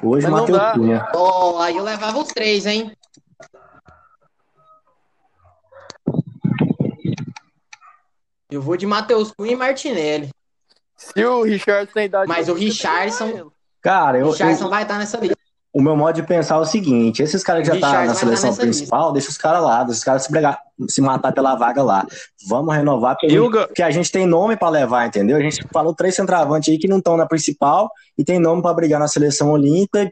[0.02, 0.58] Hoje, Matheus.
[0.74, 1.08] Cunha.
[1.14, 2.92] Ó, aí eu levava os três, hein?
[8.50, 10.30] Eu vou de Matheus Cunha e Martinelli.
[10.96, 12.28] Se o Richard tem idade.
[12.28, 13.50] Mas o Richardson-.
[13.82, 15.36] Cara, eu, O Richardson eu- vai estar nessa lista.
[15.78, 18.14] O meu modo de pensar é o seguinte: esses caras que já tá Richard na
[18.14, 20.32] seleção principal, deixa os caras lá, deixa os caras se,
[20.94, 22.06] se matar pela vaga lá.
[22.48, 25.36] Vamos renovar, porque, a o gente- Ga- porque a gente tem nome pra levar, entendeu?
[25.36, 28.72] A gente falou três centroavantes aí que não estão na principal e tem nome pra
[28.72, 30.10] brigar na seleção olímpica.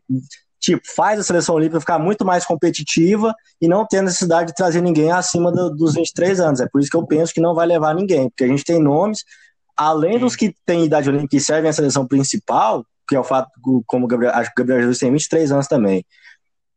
[0.61, 4.81] Tipo, faz a seleção olímpica ficar muito mais competitiva e não ter necessidade de trazer
[4.81, 6.61] ninguém acima do- dos 23 anos.
[6.61, 8.79] É por isso que eu penso que não vai levar ninguém, porque a gente tem
[8.83, 9.25] nomes,
[9.77, 13.51] além dos que têm idade olímpica e servem a seleção principal, que é o fato,
[13.87, 16.05] como o Gabriel, acho que o Gabriel Jesus tem 23 anos também.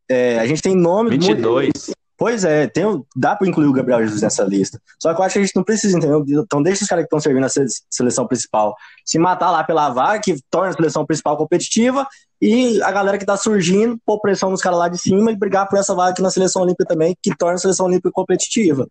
[0.08, 1.70] É, a gente tem muito, 22.
[2.18, 4.80] Pois é, tem, dá para incluir o Gabriel Jesus nessa lista.
[5.00, 6.24] Só que eu acho que a gente não precisa, entendeu?
[6.26, 8.74] Então deixa os caras que estão servindo sele- seleção principal
[9.04, 12.04] se matar lá pela vaga, que torna a seleção principal competitiva,
[12.42, 15.68] e a galera que tá surgindo, pôr pressão nos caras lá de cima e brigar
[15.68, 18.88] por essa vaga aqui na seleção olímpica também, que torna a seleção olímpica competitiva.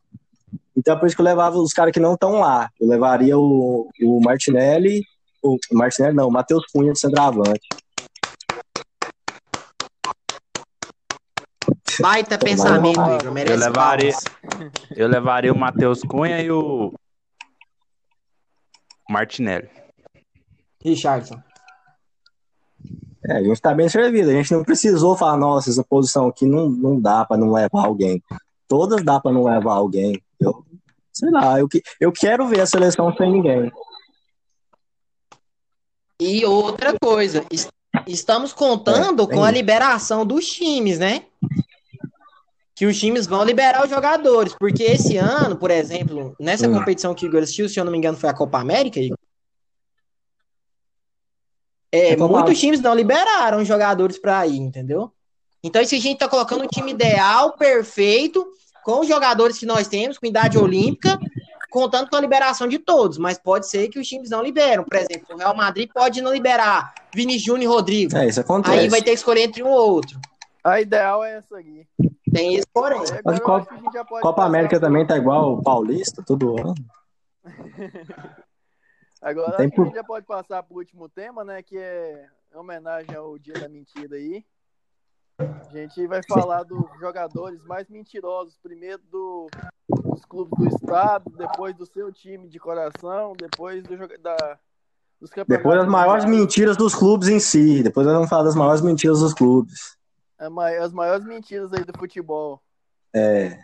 [0.75, 2.69] Então é por isso que eu levava os caras que não estão lá.
[2.79, 5.03] Eu levaria o, o Martinelli,
[5.43, 7.67] o Martinelli não, o Matheus Cunha de centroavante.
[11.99, 13.31] Baita pensamento, Igor.
[13.31, 14.71] Merece Eu levaria- palmas.
[14.95, 16.93] Eu levaria o Matheus Cunha e o
[19.09, 19.69] Martinelli.
[20.83, 21.41] Richardson.
[23.25, 24.29] É, a gente tá bem servido.
[24.29, 27.85] A gente não precisou falar, nossa, essa posição aqui não, não dá pra não levar
[27.85, 28.21] alguém.
[28.67, 30.21] Todas dá pra não levar alguém.
[30.39, 30.63] Eu,
[31.11, 33.71] sei lá, eu, que- eu quero ver a seleção sem ninguém.
[36.19, 37.67] E outra coisa, es-
[38.07, 39.53] estamos contando É, com a isso.
[39.57, 41.25] liberação dos times, né?
[42.75, 46.73] Que os times vão liberar os jogadores, porque esse ano, por exemplo, nessa Hum.
[46.73, 49.17] competição que o Igor assistiu, se eu não me engano, foi a Copa América, Igor.
[51.91, 55.11] É, É muitos times não liberaram jogadores para ir, entendeu?
[55.63, 58.45] Então, se a gente tá colocando o time ideal, perfeito,
[58.83, 61.17] com os jogadores que nós temos, com idade olímpica,
[61.77, 64.83] contando com a liberação de todos, mas pode ser que os times não liberam.
[64.83, 68.17] Por exemplo, o Real Madrid pode não liberar Vini Júnior e Rodrigo.
[68.17, 68.77] É, isso acontece.
[68.77, 70.19] Aí vai ter que escolher entre um ou outro.
[70.63, 71.87] A ideal é essa aqui.
[72.33, 72.99] Tem esse porém.
[73.23, 76.23] Mas Copa- acho que a gente já pode Copa América também tá igual o Paulista,
[76.25, 76.73] todo ano.
[79.21, 81.61] Agora Tem acho que a por- gente já pode passar pro último tema, né?
[81.63, 84.43] Que é em homenagem ao Dia da Mentira aí.
[85.39, 88.57] A gente vai falar dos jogadores mais mentirosos.
[88.61, 89.47] Primeiro do,
[89.87, 94.57] dos clubes do estado, depois do seu time de coração, depois do, da,
[95.21, 95.57] dos campeonatos.
[95.57, 97.83] Depois as maiores mentiras dos clubes em si.
[97.83, 99.95] Depois nós vamos falar das maiores mentiras dos clubes.
[100.39, 102.59] As maiores mentiras aí do futebol.
[103.13, 103.59] É.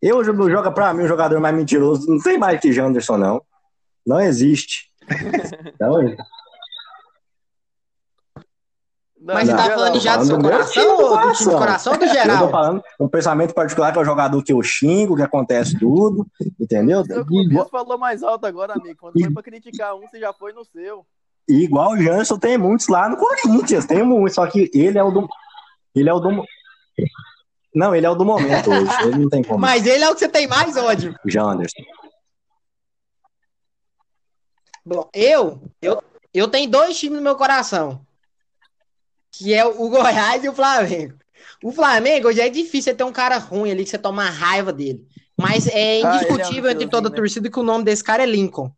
[0.00, 2.08] Eu jogo joga pra mim o jogador mais mentiroso.
[2.08, 3.42] Não tem mais que Janderson, não.
[4.06, 4.90] Não existe.
[9.20, 9.78] Não, Mas você tá geral.
[9.78, 11.92] falando já do seu do coração time ou do time do coração.
[11.92, 12.50] ou do Eu tô geral?
[12.50, 16.26] falando um pensamento particular que é o jogador que eu xingo, que acontece tudo,
[16.58, 17.04] entendeu?
[17.04, 18.96] Seu E clubismo igual, falou mais alto agora, amigo.
[18.98, 21.04] Quando foi pra criticar um, você já foi no seu.
[21.46, 25.04] e igual o Janderson tem muitos lá no Corinthians, tem muitos, só que ele é
[25.04, 25.28] o do.
[25.94, 26.42] Ele é o do.
[27.74, 28.90] Não, ele é o do momento hoje.
[29.02, 29.58] Ele não tem como.
[29.60, 31.14] Mas ele é o que você tem mais ódio.
[31.26, 31.82] Janderson.
[34.84, 36.02] Bom, eu, eu,
[36.32, 38.00] eu tenho dois times no meu coração.
[39.32, 41.18] Que é o Goiás e o Flamengo.
[41.62, 45.06] O Flamengo já é difícil ter um cara ruim ali que você toma raiva dele.
[45.36, 47.16] Mas é Ah, é um indiscutível entre toda a né?
[47.16, 48.70] torcida que o nome desse cara é Lincoln.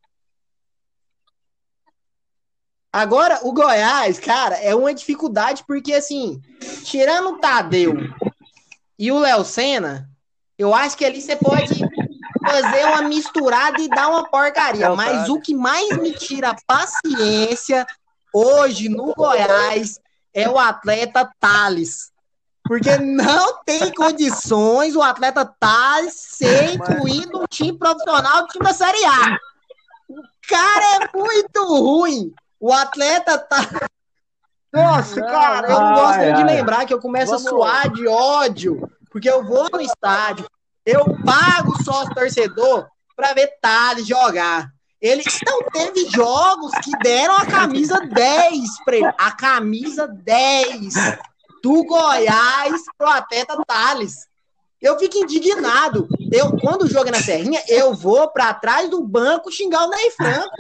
[2.93, 6.43] Agora, o Goiás, cara, é uma dificuldade porque, assim,
[6.85, 7.95] tirando o Tadeu
[8.99, 10.11] e o Léo Senna,
[10.59, 11.75] eu acho que ali você pode
[12.45, 14.95] fazer uma misturada e dar uma porcaria.
[14.95, 17.87] Mas o que mais me tira a paciência
[18.33, 19.99] hoje no Goiás
[20.35, 22.11] é o atleta Thales.
[22.65, 28.73] Porque não tem condições o atleta Thales ser incluído no time profissional do time da
[28.73, 29.37] Série A.
[30.09, 32.33] O cara é muito ruim.
[32.61, 33.59] O atleta tá.
[34.73, 37.91] Nossa, Não, cara, eu não gosto nem de lembrar que eu começo Vamos- a suar
[37.91, 38.89] de ódio.
[39.11, 40.47] Porque eu vou no estádio,
[40.87, 44.69] Eu pago sócio torcedor para ver Thales jogar.
[45.03, 49.13] Ele não teve jogos que deram a camisa 10 para ele.
[49.19, 50.95] A camisa 10
[51.61, 54.29] do Goiás pro atleta Thales.
[54.81, 56.09] Eu fico indignado.
[56.31, 60.13] Eu, quando jogo é na Serrinha, eu vou para trás do banco xingar o Ney
[60.13, 60.55] Franco.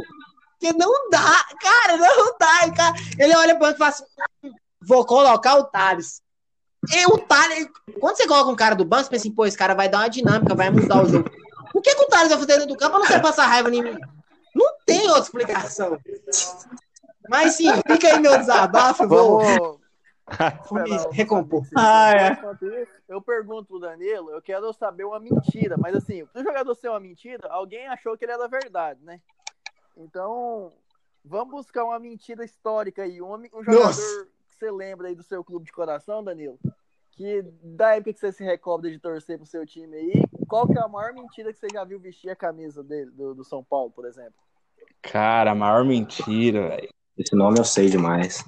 [0.58, 2.72] Porque não dá, cara, não dá.
[2.72, 2.94] Cara.
[3.18, 4.04] Ele olha para o banco e fala assim:
[4.80, 6.20] vou colocar o Thales.
[6.92, 7.68] E o Thales,
[8.00, 9.98] quando você coloca um cara do banco, você pensa assim, pô, esse cara vai dar
[9.98, 11.30] uma dinâmica, vai mudar o jogo.
[11.72, 12.96] O que, que o Thales vai fazer dentro do campo?
[12.96, 13.96] Eu não quero passar raiva em mim.
[14.54, 15.98] Não tem outra explicação.
[17.28, 19.40] Mas sim, fica aí meu desabafo, vou,
[20.68, 21.64] vou me recompor.
[21.76, 22.38] Ah, é.
[23.08, 27.00] Eu pergunto pro Danilo, eu quero saber uma mentira, mas assim, pro jogador ser uma
[27.00, 29.20] mentira, alguém achou que ele era verdade, né?
[29.96, 30.72] Então,
[31.24, 33.20] vamos buscar uma mentira histórica aí.
[33.20, 34.26] Um, um jogador Nossa.
[34.46, 36.58] que você lembra aí do seu clube de coração, Danilo?
[37.12, 40.78] Que da época que você se recorda de torcer pro seu time aí, qual que
[40.78, 43.62] é a maior mentira que você já viu vestir a camisa dele, do, do São
[43.62, 44.34] Paulo, por exemplo?
[45.02, 46.88] Cara, a maior mentira, velho.
[47.18, 48.44] Esse nome eu sei demais.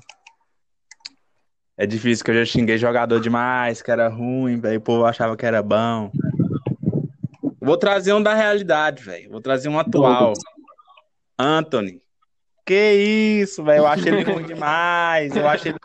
[1.77, 4.79] É difícil que eu já xinguei jogador demais, que era ruim, velho.
[4.79, 6.11] O povo achava que era bom.
[7.61, 9.31] Vou trazer um da realidade, velho.
[9.31, 10.35] Vou trazer um atual.
[11.39, 12.01] Anthony.
[12.65, 12.93] Que
[13.43, 13.81] isso, velho.
[13.81, 15.35] Eu acho ele ruim demais.
[15.35, 15.79] Eu acho ele.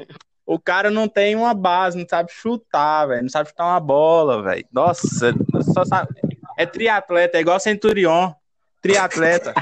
[0.49, 3.21] O cara não tem uma base, não sabe chutar, velho.
[3.21, 4.65] Não sabe chutar uma bola, velho.
[4.71, 5.31] Nossa,
[5.61, 6.09] só sabe.
[6.57, 8.33] É triatleta, é igual Centurion.
[8.81, 9.53] Triatleta.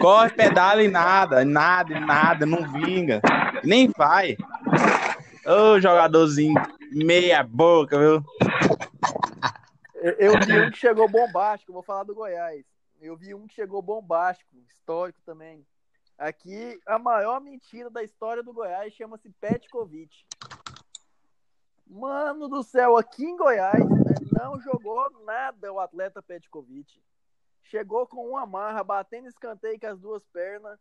[0.00, 3.20] Corre, pedala e nada, nada, nada, não vinga.
[3.62, 4.36] Nem vai.
[5.46, 8.24] Ô, jogadorzinho meia boca, viu?
[10.18, 12.64] Eu vi um que chegou bombástico, vou falar do Goiás.
[13.00, 15.64] Eu vi um que chegou bombástico, histórico também.
[16.18, 20.24] Aqui, a maior mentira da história do Goiás chama-se Petkovic.
[21.86, 27.00] Mano do céu, aqui em Goiás né, não jogou nada o atleta Petkovic.
[27.64, 30.78] Chegou com uma marra, batendo escanteio com as duas pernas.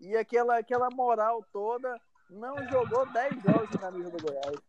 [0.00, 4.60] E aquela, aquela moral toda, não jogou 10 jogos na camisa do Goiás.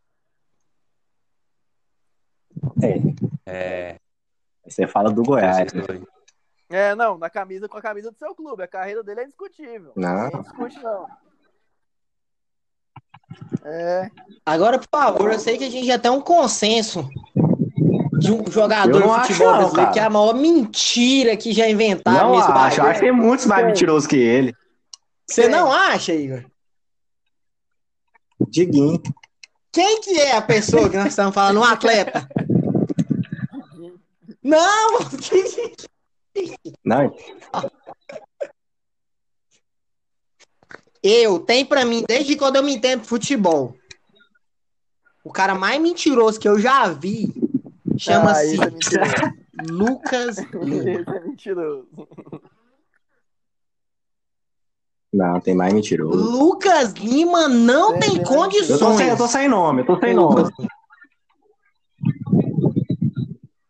[3.46, 3.52] É.
[3.52, 4.00] é.
[4.64, 5.74] Você fala do Goiás.
[5.74, 5.84] Né?
[6.74, 8.64] É, não, na camisa com a camisa do seu clube.
[8.64, 9.92] A carreira dele é indiscutível.
[9.96, 10.32] Não.
[10.32, 11.06] Não discute, não.
[13.64, 14.10] É.
[14.44, 17.08] Agora, por favor, eu sei que a gente já tem um consenso
[18.18, 22.30] de um jogador de futebol não, brasileiro que é a maior mentira que já inventaram
[22.30, 22.82] não nesse acho.
[22.82, 24.56] Acho que tem muitos mais mentirosos que ele.
[25.30, 26.44] Você não acha, Igor?
[28.50, 29.00] Diguinho.
[29.72, 31.60] Quem que é a pessoa que nós estamos falando?
[31.60, 32.28] Um atleta?
[34.42, 34.98] não!
[36.84, 37.16] Não.
[41.02, 43.76] Eu, tem pra mim, desde quando eu me entendo futebol,
[45.24, 47.34] o cara mais mentiroso que eu já vi
[47.98, 51.02] chama-se ah, é Lucas Lima.
[51.02, 51.88] Esse é mentiroso.
[55.12, 56.18] Não, tem mais mentiroso.
[56.18, 58.70] Lucas Lima não tem, tem condições.
[58.70, 60.50] Eu tô, sem, eu tô sem nome, eu tô sem nome.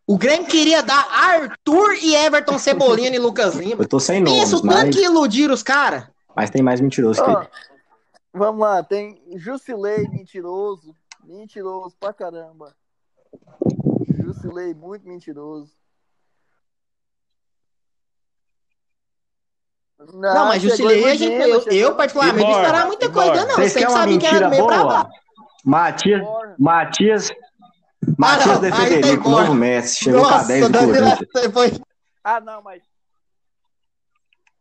[0.05, 3.83] O Grêmio queria dar Arthur e Everton Cebolinha e Lucas Lima.
[3.83, 4.41] Eu tô sem nome.
[4.41, 4.75] Isso, mas...
[4.75, 6.07] tanto que iludir os caras.
[6.35, 7.49] Mas tem mais mentiroso oh, que
[8.33, 10.93] Vamos lá, tem Jusilei, mentiroso.
[11.23, 12.75] Mentiroso pra caramba.
[14.19, 15.71] Jusilei, muito mentiroso.
[19.99, 23.55] Não, não mas Jusilei, a gente, eu, eu particularmente não esperava muita coisa, não.
[23.55, 25.09] Vocês querem uma mentira boa?
[25.63, 26.21] Matias,
[26.59, 27.29] Matias,
[28.17, 31.53] Matias ah, de Federico, novo Messi, chegou Nossa, com a 10 do Corinthians.
[31.53, 31.71] Foi...
[32.23, 32.81] Ah, não, mas.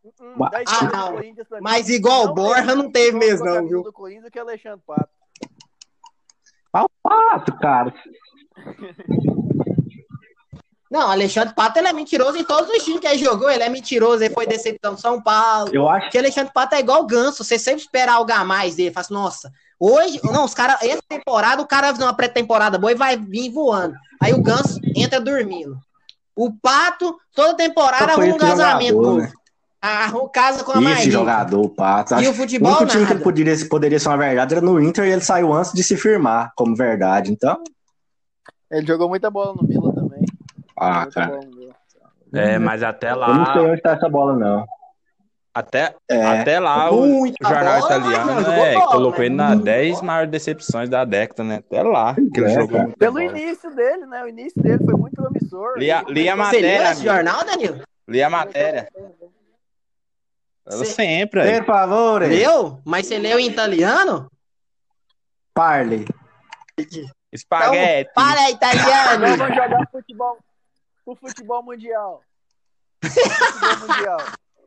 [0.05, 1.61] Hum, ah, não.
[1.61, 3.83] Mas igual o Borja não teve mesmo, não, viu?
[3.83, 5.11] do Corinthians que é Alexandre Pato.
[6.73, 7.95] Ah, o Pato, cara.
[10.93, 13.49] Não, Alexandre Pato ele é mentiroso em todos os times que ele jogou.
[13.49, 15.71] Ele é mentiroso, ele foi decepção São Paulo.
[15.73, 17.43] Eu acho que Alexandre Pato é igual o Ganso.
[17.43, 18.93] Você sempre espera algo a mais dele.
[18.93, 19.51] Fala assim, nossa,
[19.83, 23.95] hoje, não, os caras, essa temporada, o cara numa pré-temporada boa e vai vir voando.
[24.22, 25.76] Aí o Ganso entra dormindo.
[26.37, 29.18] O Pato, toda temporada, arruma um casamento novo.
[29.18, 29.33] Né?
[29.80, 32.14] Arruma casa com a Esse jogador, o Pato.
[32.20, 35.11] E o futebol, o time que poderia, poderia ser uma verdade era no Inter e
[35.11, 37.33] ele saiu antes de se firmar como verdade.
[37.33, 37.61] Então.
[38.70, 40.24] Ele jogou muita bola no Milan também.
[40.78, 41.41] Ah, cara.
[42.33, 43.28] É, mas até lá.
[43.28, 44.64] Eu não sei onde tá essa bola, não.
[45.55, 46.25] Até, é.
[46.25, 51.05] até lá, o, jornal bola, italiano né, bola, colocou ele nas 10 maiores decepções da
[51.05, 51.57] década, né?
[51.57, 52.17] Até lá.
[52.19, 53.25] É, jogou Pelo bola.
[53.25, 54.25] início dele, né?
[54.25, 55.77] O início dele foi muito promissor.
[55.77, 56.87] Li a, li a matéria.
[56.87, 57.83] Você esse jornal, Danilo?
[58.09, 58.89] Li a matéria.
[60.65, 61.59] Eu sempre.
[61.59, 62.23] Por favor.
[62.23, 62.81] Leu?
[62.87, 64.31] Mas você leu em italiano?
[65.53, 66.07] Parle.
[67.31, 68.11] Espaguete.
[68.11, 69.27] Então, para, italiano!
[69.27, 70.39] Nós vamos jogar futebol,
[71.05, 72.23] o futebol mundial.
[73.05, 74.19] futebol mundial.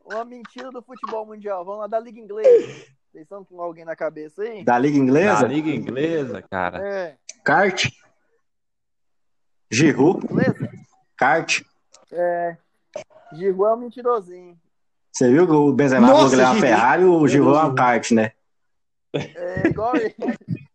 [0.06, 1.64] Uma mentira do futebol mundial.
[1.64, 2.66] Vamos lá da Liga Inglesa.
[3.10, 4.64] Vocês estão com alguém na cabeça aí?
[4.64, 5.42] Da Liga Inglesa?
[5.42, 6.78] Da Liga Inglesa, cara.
[6.86, 7.16] É.
[7.44, 7.86] Kart.
[9.70, 10.24] Giroud.
[10.30, 10.70] Inglesa?
[11.16, 11.62] Kart.
[12.12, 12.56] É.
[13.32, 14.56] Giroud é um mentirosinho.
[15.12, 16.60] Você viu que o Benzema falou que ele é uma.
[16.60, 18.32] Ferrari, o Giroud é uma kart, né?
[19.14, 20.14] É igual ele.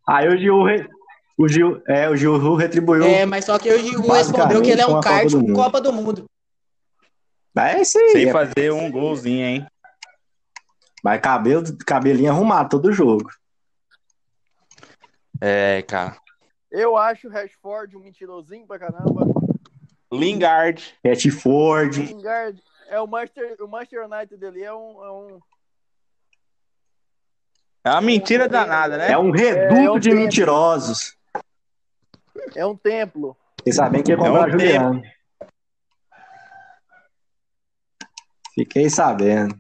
[0.08, 0.90] Aí o Giroud, re-
[1.38, 3.04] o Giroud, é, o Giroud retribuiu.
[3.04, 5.54] É, mas só que o Basicamente, respondeu que ele é um kart com.
[5.54, 6.26] Copa do Mundo.
[7.58, 8.10] É isso aí.
[8.12, 8.32] Sem é.
[8.32, 9.68] fazer um golzinho, hein?
[11.04, 13.30] Mas cabelo, cabelinho arrumado todo jogo.
[15.40, 16.16] É, cara.
[16.72, 19.26] Eu acho o Rashford um mentirosinho pra caramba.
[20.12, 20.96] Lingard.
[21.32, 21.98] Ford.
[21.98, 25.40] Lingard é o Manchester, o Manchester United dele é um, é um
[27.84, 29.12] É uma mentira danada, né?
[29.12, 30.22] É um reduto É, é um de tempo.
[30.22, 31.18] mentirosos.
[32.56, 33.36] é um templo.
[33.64, 35.04] Vocês sabem que ia comprar É um Juliano.
[38.54, 39.60] Fiquei sabendo.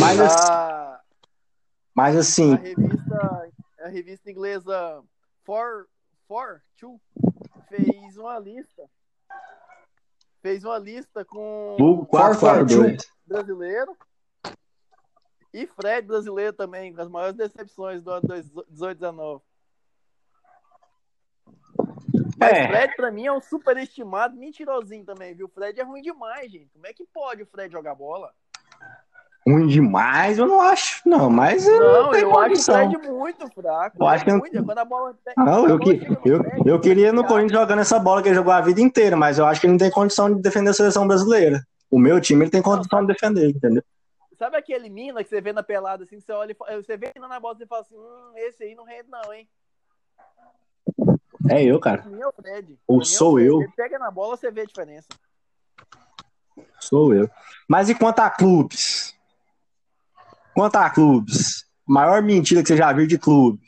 [0.00, 1.00] Mas, assim- A,
[1.94, 5.02] mas a assim, revista a revista inglesa
[5.44, 5.86] For
[6.26, 7.00] For Two
[7.68, 8.88] fez uma lista.
[10.42, 13.10] Fez uma lista com Vulgo 442.
[13.26, 13.96] brasileiro
[15.52, 18.26] e Fred brasileiro também, com as maiores decepções do ano
[18.70, 19.42] 18-19.
[22.38, 22.68] Mas É.
[22.68, 25.48] Fred, pra mim, é um superestimado mentirosinho também, viu?
[25.48, 26.70] Fred é ruim demais, gente.
[26.72, 28.32] Como é que pode o Fred jogar bola?
[29.46, 31.00] Ruim demais, eu não acho.
[31.08, 32.90] Não, mas eu Não, não tenho eu acho o condição.
[32.90, 33.96] Fred muito fraco.
[33.98, 37.12] Eu acho que não- muito, quando a bola Não, eu, que, eu, Fred, eu queria
[37.12, 39.66] no Corinthians jogando essa bola que ele jogou a vida inteira, mas eu acho que
[39.66, 41.66] ele não tem condição de defender a seleção brasileira.
[41.90, 43.82] O meu time ele tem condição de defender, entendeu?
[44.38, 47.56] Sabe aquele mina que você vê na pelada assim, você olha você vê na bola
[47.60, 49.48] e fala assim, hum, esse aí não rende não, hein?
[51.50, 52.02] É eu, cara.
[52.02, 52.78] Pra mim é o Fred.
[52.86, 53.48] Ou sou Fred.
[53.48, 53.62] eu.
[53.62, 55.08] Ele pega na bola, você vê a diferença.
[56.80, 57.28] Sou eu.
[57.68, 59.14] Mas e quanto a clubes?
[60.54, 61.66] Quanto a clubes?
[61.86, 63.60] Maior mentira que você já viu de clube.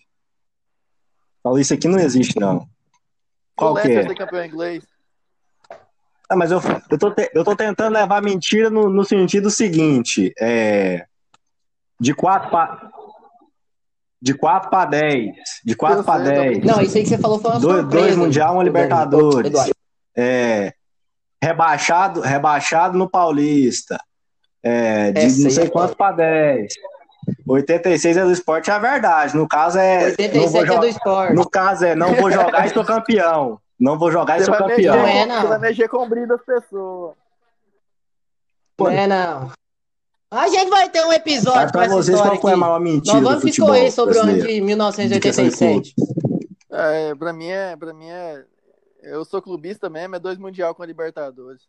[1.42, 2.68] Falou, isso aqui não existe, não.
[3.56, 4.14] Qual o que é?
[4.14, 4.84] campeão inglês.
[6.28, 6.60] Ah, mas eu,
[6.90, 11.06] eu, tô, te- eu tô tentando levar a mentira no, no sentido seguinte: é,
[11.98, 12.90] de 4 para.
[14.22, 15.34] De 4 para 10.
[15.64, 16.64] De 4 Eu para sei, tô 10.
[16.64, 18.04] Não, isso aí que você falou foi uma Dois, surpresa.
[18.06, 18.62] dois Mundial, uma.
[18.64, 19.52] Libertadores.
[20.16, 20.72] É,
[21.42, 23.98] rebaixado, rebaixado no Paulista.
[24.62, 26.72] É, de Essa não sei é quanto para 10.
[27.48, 29.34] 86 é do esporte, é a verdade.
[29.36, 30.14] No caso é.
[30.34, 31.34] não vou 87 é do esporte.
[31.34, 33.58] no caso é, não vou jogar e sou campeão.
[33.78, 34.96] Não vou jogar e sou campeão.
[34.96, 35.40] Não mexer, é, com- não.
[35.40, 37.14] você vai mexer com o brilho das pessoas.
[38.78, 39.50] Não é, não.
[40.30, 42.54] A gente vai ter um episódio Mas com pra essa vocês, história qual foi a
[42.54, 42.60] aqui.
[42.60, 45.94] maior mentira Nós vamos discorrer sobre o ano de De questão de 1987.
[46.70, 48.44] É, pra mim é, pra mim é.
[49.02, 51.62] Eu sou clubista mesmo, é dois mundial com a Libertadores.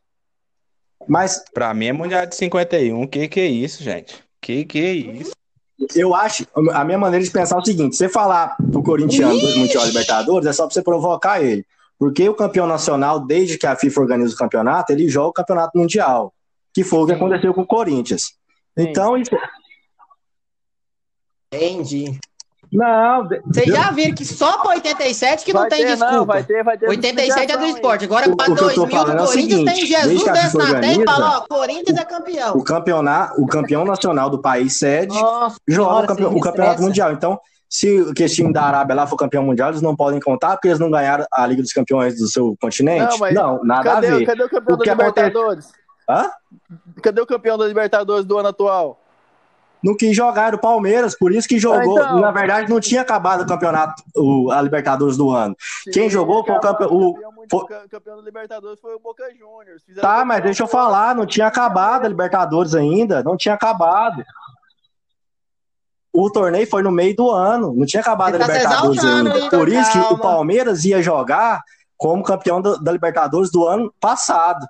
[1.08, 3.08] Mas Pra mim é Mundial de 51.
[3.08, 4.24] Que que é isso, gente?
[4.40, 5.32] Que que é isso?
[5.96, 9.58] eu acho, a minha maneira de pensar é o seguinte: você falar pro corintiano do
[9.58, 11.66] Mundial Libertadores é só pra você provocar ele.
[11.98, 15.78] Porque o campeão nacional, desde que a FIFA organiza o campeonato, ele joga o campeonato
[15.78, 16.32] mundial.
[16.74, 18.40] Que foi o que aconteceu com o Corinthians.
[18.78, 19.32] Então, isso.
[21.54, 22.18] Entendi.
[22.72, 26.14] Não, Vocês eu- já viram que só pra 87 que não tem ter, desculpa.
[26.16, 26.88] não, vai ter, vai ter.
[26.88, 28.06] 87 é do esporte.
[28.06, 30.30] Agora O- o tô 2000 falando é o o Corinthians seguinte, tem Jesus desde que
[30.30, 32.54] a desce FIFA na terra e fala, ó, Corinthians é campeão.
[32.56, 36.82] o campeonato, o campeão nacional do país sede joga senhora, o, campe- vocês o campeonato
[36.82, 37.12] mundial.
[37.12, 37.38] Então,
[37.70, 40.80] se esse time da Arábia lá for campeão mundial, eles não podem contar porque eles
[40.80, 43.12] não ganharam a Liga dos Campeões do seu continente?
[43.12, 43.34] Não, mas
[43.66, 44.26] nada Cadê, a ver.
[44.26, 45.68] cadê o campeão O acontece- Libertadores?
[46.12, 46.30] Hã?
[47.02, 48.98] Cadê o campeão da Libertadores do ano atual?
[49.84, 51.98] Não quis jogar o Palmeiras, por isso que jogou.
[51.98, 52.20] Ah, então.
[52.20, 55.56] Na verdade, não tinha acabado o campeonato, o, a Libertadores do ano.
[55.92, 59.00] Quem jogou foi o campe- o- campeão, mundi- foi- ca- campeão da Libertadores foi o
[59.00, 59.84] Boca Juniors.
[59.84, 64.24] Fizeram Tá, mas deixa eu falar, não tinha acabado a Libertadores ainda, não tinha acabado.
[66.14, 69.38] O torneio foi no meio do ano, não tinha acabado a tá se Libertadores ainda.
[69.38, 70.20] Igor, Por isso que o calma.
[70.22, 71.62] Palmeiras ia jogar
[71.98, 74.68] como campeão da, da Libertadores do ano passado.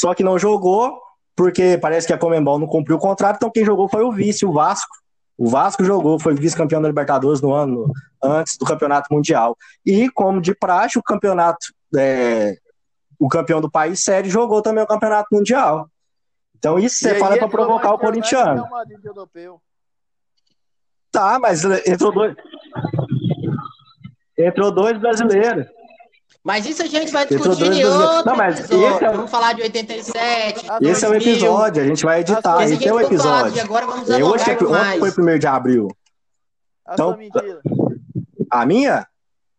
[0.00, 0.98] Só que não jogou,
[1.36, 4.46] porque parece que a Comembol não cumpriu o contrato, então quem jogou foi o vice,
[4.46, 4.96] o Vasco.
[5.36, 7.92] O Vasco jogou, foi vice-campeão da Libertadores no ano
[8.22, 9.54] antes do Campeonato Mundial.
[9.84, 12.56] E, como de praxe, o campeonato, é,
[13.18, 15.86] o campeão do país sério jogou também o Campeonato Mundial.
[16.56, 18.66] Então, isso você fala para provocar o corintiano.
[21.12, 22.34] Tá, mas entrou dois.
[24.38, 25.66] Entrou dois brasileiros.
[26.42, 28.94] Mas isso a gente vai discutir em outro Não, mas episódio.
[28.96, 30.70] esse é o- Vamos falar de 87.
[30.70, 31.32] Ah, Esse é o 2000.
[31.34, 32.62] episódio, a gente vai editar.
[32.64, 33.62] Esse Esse é o episódio.
[33.62, 35.88] agora, vamos É, hoje alongar é, ontem foi 1 de abril.
[36.86, 37.60] A Então- sua mentira.
[38.50, 39.06] A minha?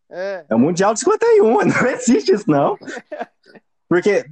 [0.10, 0.44] É.
[0.50, 2.76] é o Mundial de 51, não existe isso, não.
[3.88, 4.26] Porque,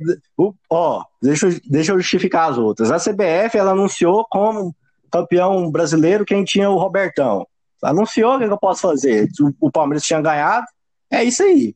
[0.70, 2.92] ó, deixa, eu, deixa eu justificar as outras.
[2.92, 4.76] A CBF, ela anunciou como
[5.12, 7.46] campeão brasileiro quem tinha o Robertão.
[7.84, 9.28] Anunciou o que eu posso fazer.
[9.40, 10.66] O, o Palmeiras tinha ganhado,
[11.12, 11.76] é isso aí.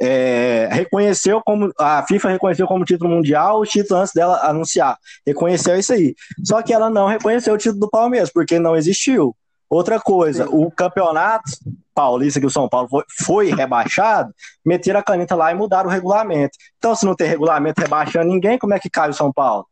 [0.00, 4.98] É, reconheceu como a FIFA reconheceu como título mundial o título antes dela anunciar.
[5.26, 6.14] Reconheceu isso aí.
[6.44, 9.34] Só que ela não reconheceu o título do Palmeiras, porque não existiu.
[9.68, 11.50] Outra coisa, o campeonato
[11.94, 14.32] paulista que o São Paulo foi, foi, rebaixado,
[14.64, 16.56] meteram a caneta lá e mudaram o regulamento.
[16.76, 19.66] Então, se não tem regulamento rebaixando ninguém, como é que cai o São Paulo?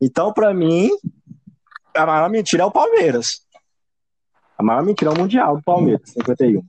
[0.00, 0.90] Então, para mim,
[1.94, 3.42] a maior mentira é o Palmeiras.
[4.58, 6.62] A maior mentira é o Mundial do Palmeiras, 51.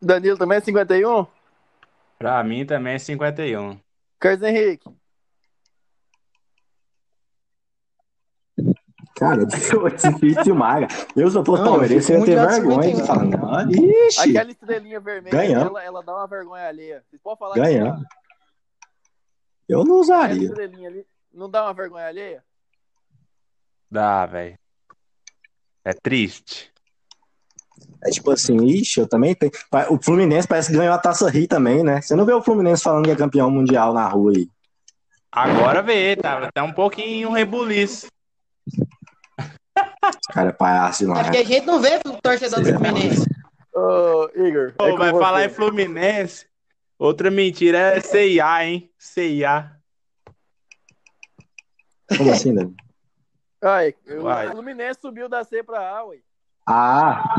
[0.00, 1.26] Danilo também é 51?
[2.20, 3.80] Pra mim também é 51.
[4.18, 4.90] Carlos Henrique.
[9.16, 10.86] Cara, difícil maga.
[11.16, 14.20] Eu sou fosse palmeirense, eu ia ter vergonha de falar, não, ixi.
[14.20, 17.02] Aquela estrelinha vermelha, ela, ela, dá uma vergonha alheia.
[17.08, 18.04] Vocês podem falar Ganhamos.
[19.66, 20.52] Eu não usaria.
[20.52, 22.44] Ali, não dá uma vergonha alheia?
[23.90, 24.58] Dá, velho.
[25.82, 26.69] É triste.
[28.02, 29.52] É tipo assim, ixi, eu também tenho.
[29.90, 32.00] O Fluminense parece que ganhou a taça Rio também, né?
[32.00, 34.48] Você não vê o Fluminense falando que é campeão mundial na rua aí.
[35.30, 38.08] Agora vê, tá até um pouquinho um rebuliço.
[40.32, 41.20] Cara, é palhaço demais.
[41.20, 43.26] É porque a gente não vê o torcedor do é Fluminense.
[43.74, 44.72] Ô, Igor.
[44.76, 45.20] Pô, é vai você.
[45.20, 46.46] falar em Fluminense.
[46.98, 48.90] Outra mentira é CIA, hein?
[48.98, 49.72] CIA.
[52.16, 52.68] Como assim, né?
[53.62, 56.18] Ai, o Fluminense subiu da C pra A, ué.
[56.66, 57.36] Ah.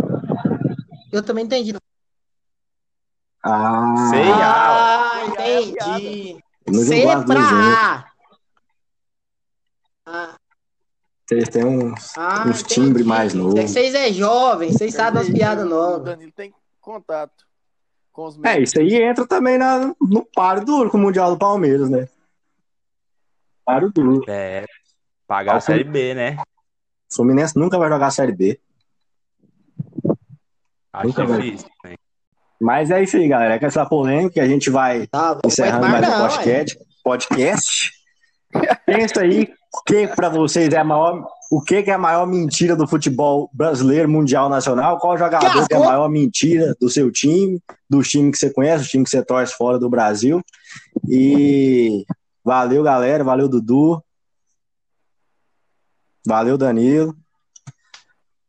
[1.11, 1.75] Eu também entendi.
[3.43, 4.09] Ah.
[4.09, 4.35] CIA.
[4.35, 6.43] Ah, entendi.
[6.85, 8.11] C pra A.
[10.05, 10.35] Ah.
[11.25, 13.53] Vocês têm uns, ah, uns timbres mais novos.
[13.53, 16.01] Vocês é jovem, vocês sabem as piadas novas.
[16.01, 17.45] O Danilo tem contato
[18.11, 21.39] com os É, isso aí entra também na, no paro duro com o Mundial do
[21.39, 22.09] Palmeiras, né?
[23.63, 24.23] Paro duro.
[24.27, 24.65] É,
[25.25, 26.35] pagar a Série B, né?
[27.09, 28.59] O Fluminense nunca vai jogar a Série B.
[30.93, 31.95] Acho nunca difícil, né?
[32.59, 33.55] Mas é isso aí, galera.
[33.55, 36.79] É com essa polêmica que a gente vai tá, encerrando mais um podcast.
[37.03, 37.91] podcast.
[38.85, 42.75] Pensa aí o que para vocês é a maior, o que, é a maior mentira
[42.75, 44.99] do futebol brasileiro, mundial, nacional?
[44.99, 48.83] Qual jogador que é a maior mentira do seu time, dos times que você conhece,
[48.83, 50.39] dos times que você torce fora do Brasil?
[51.09, 52.05] E
[52.43, 54.03] valeu, galera, valeu, Dudu.
[56.27, 57.15] Valeu, Danilo.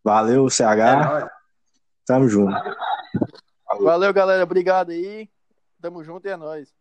[0.04, 0.60] Valeu, CH.
[0.60, 1.41] É
[2.06, 2.52] Tamo junto.
[3.80, 4.42] Valeu, galera.
[4.42, 5.28] Obrigado aí.
[5.80, 6.72] Tamo junto e é nóis.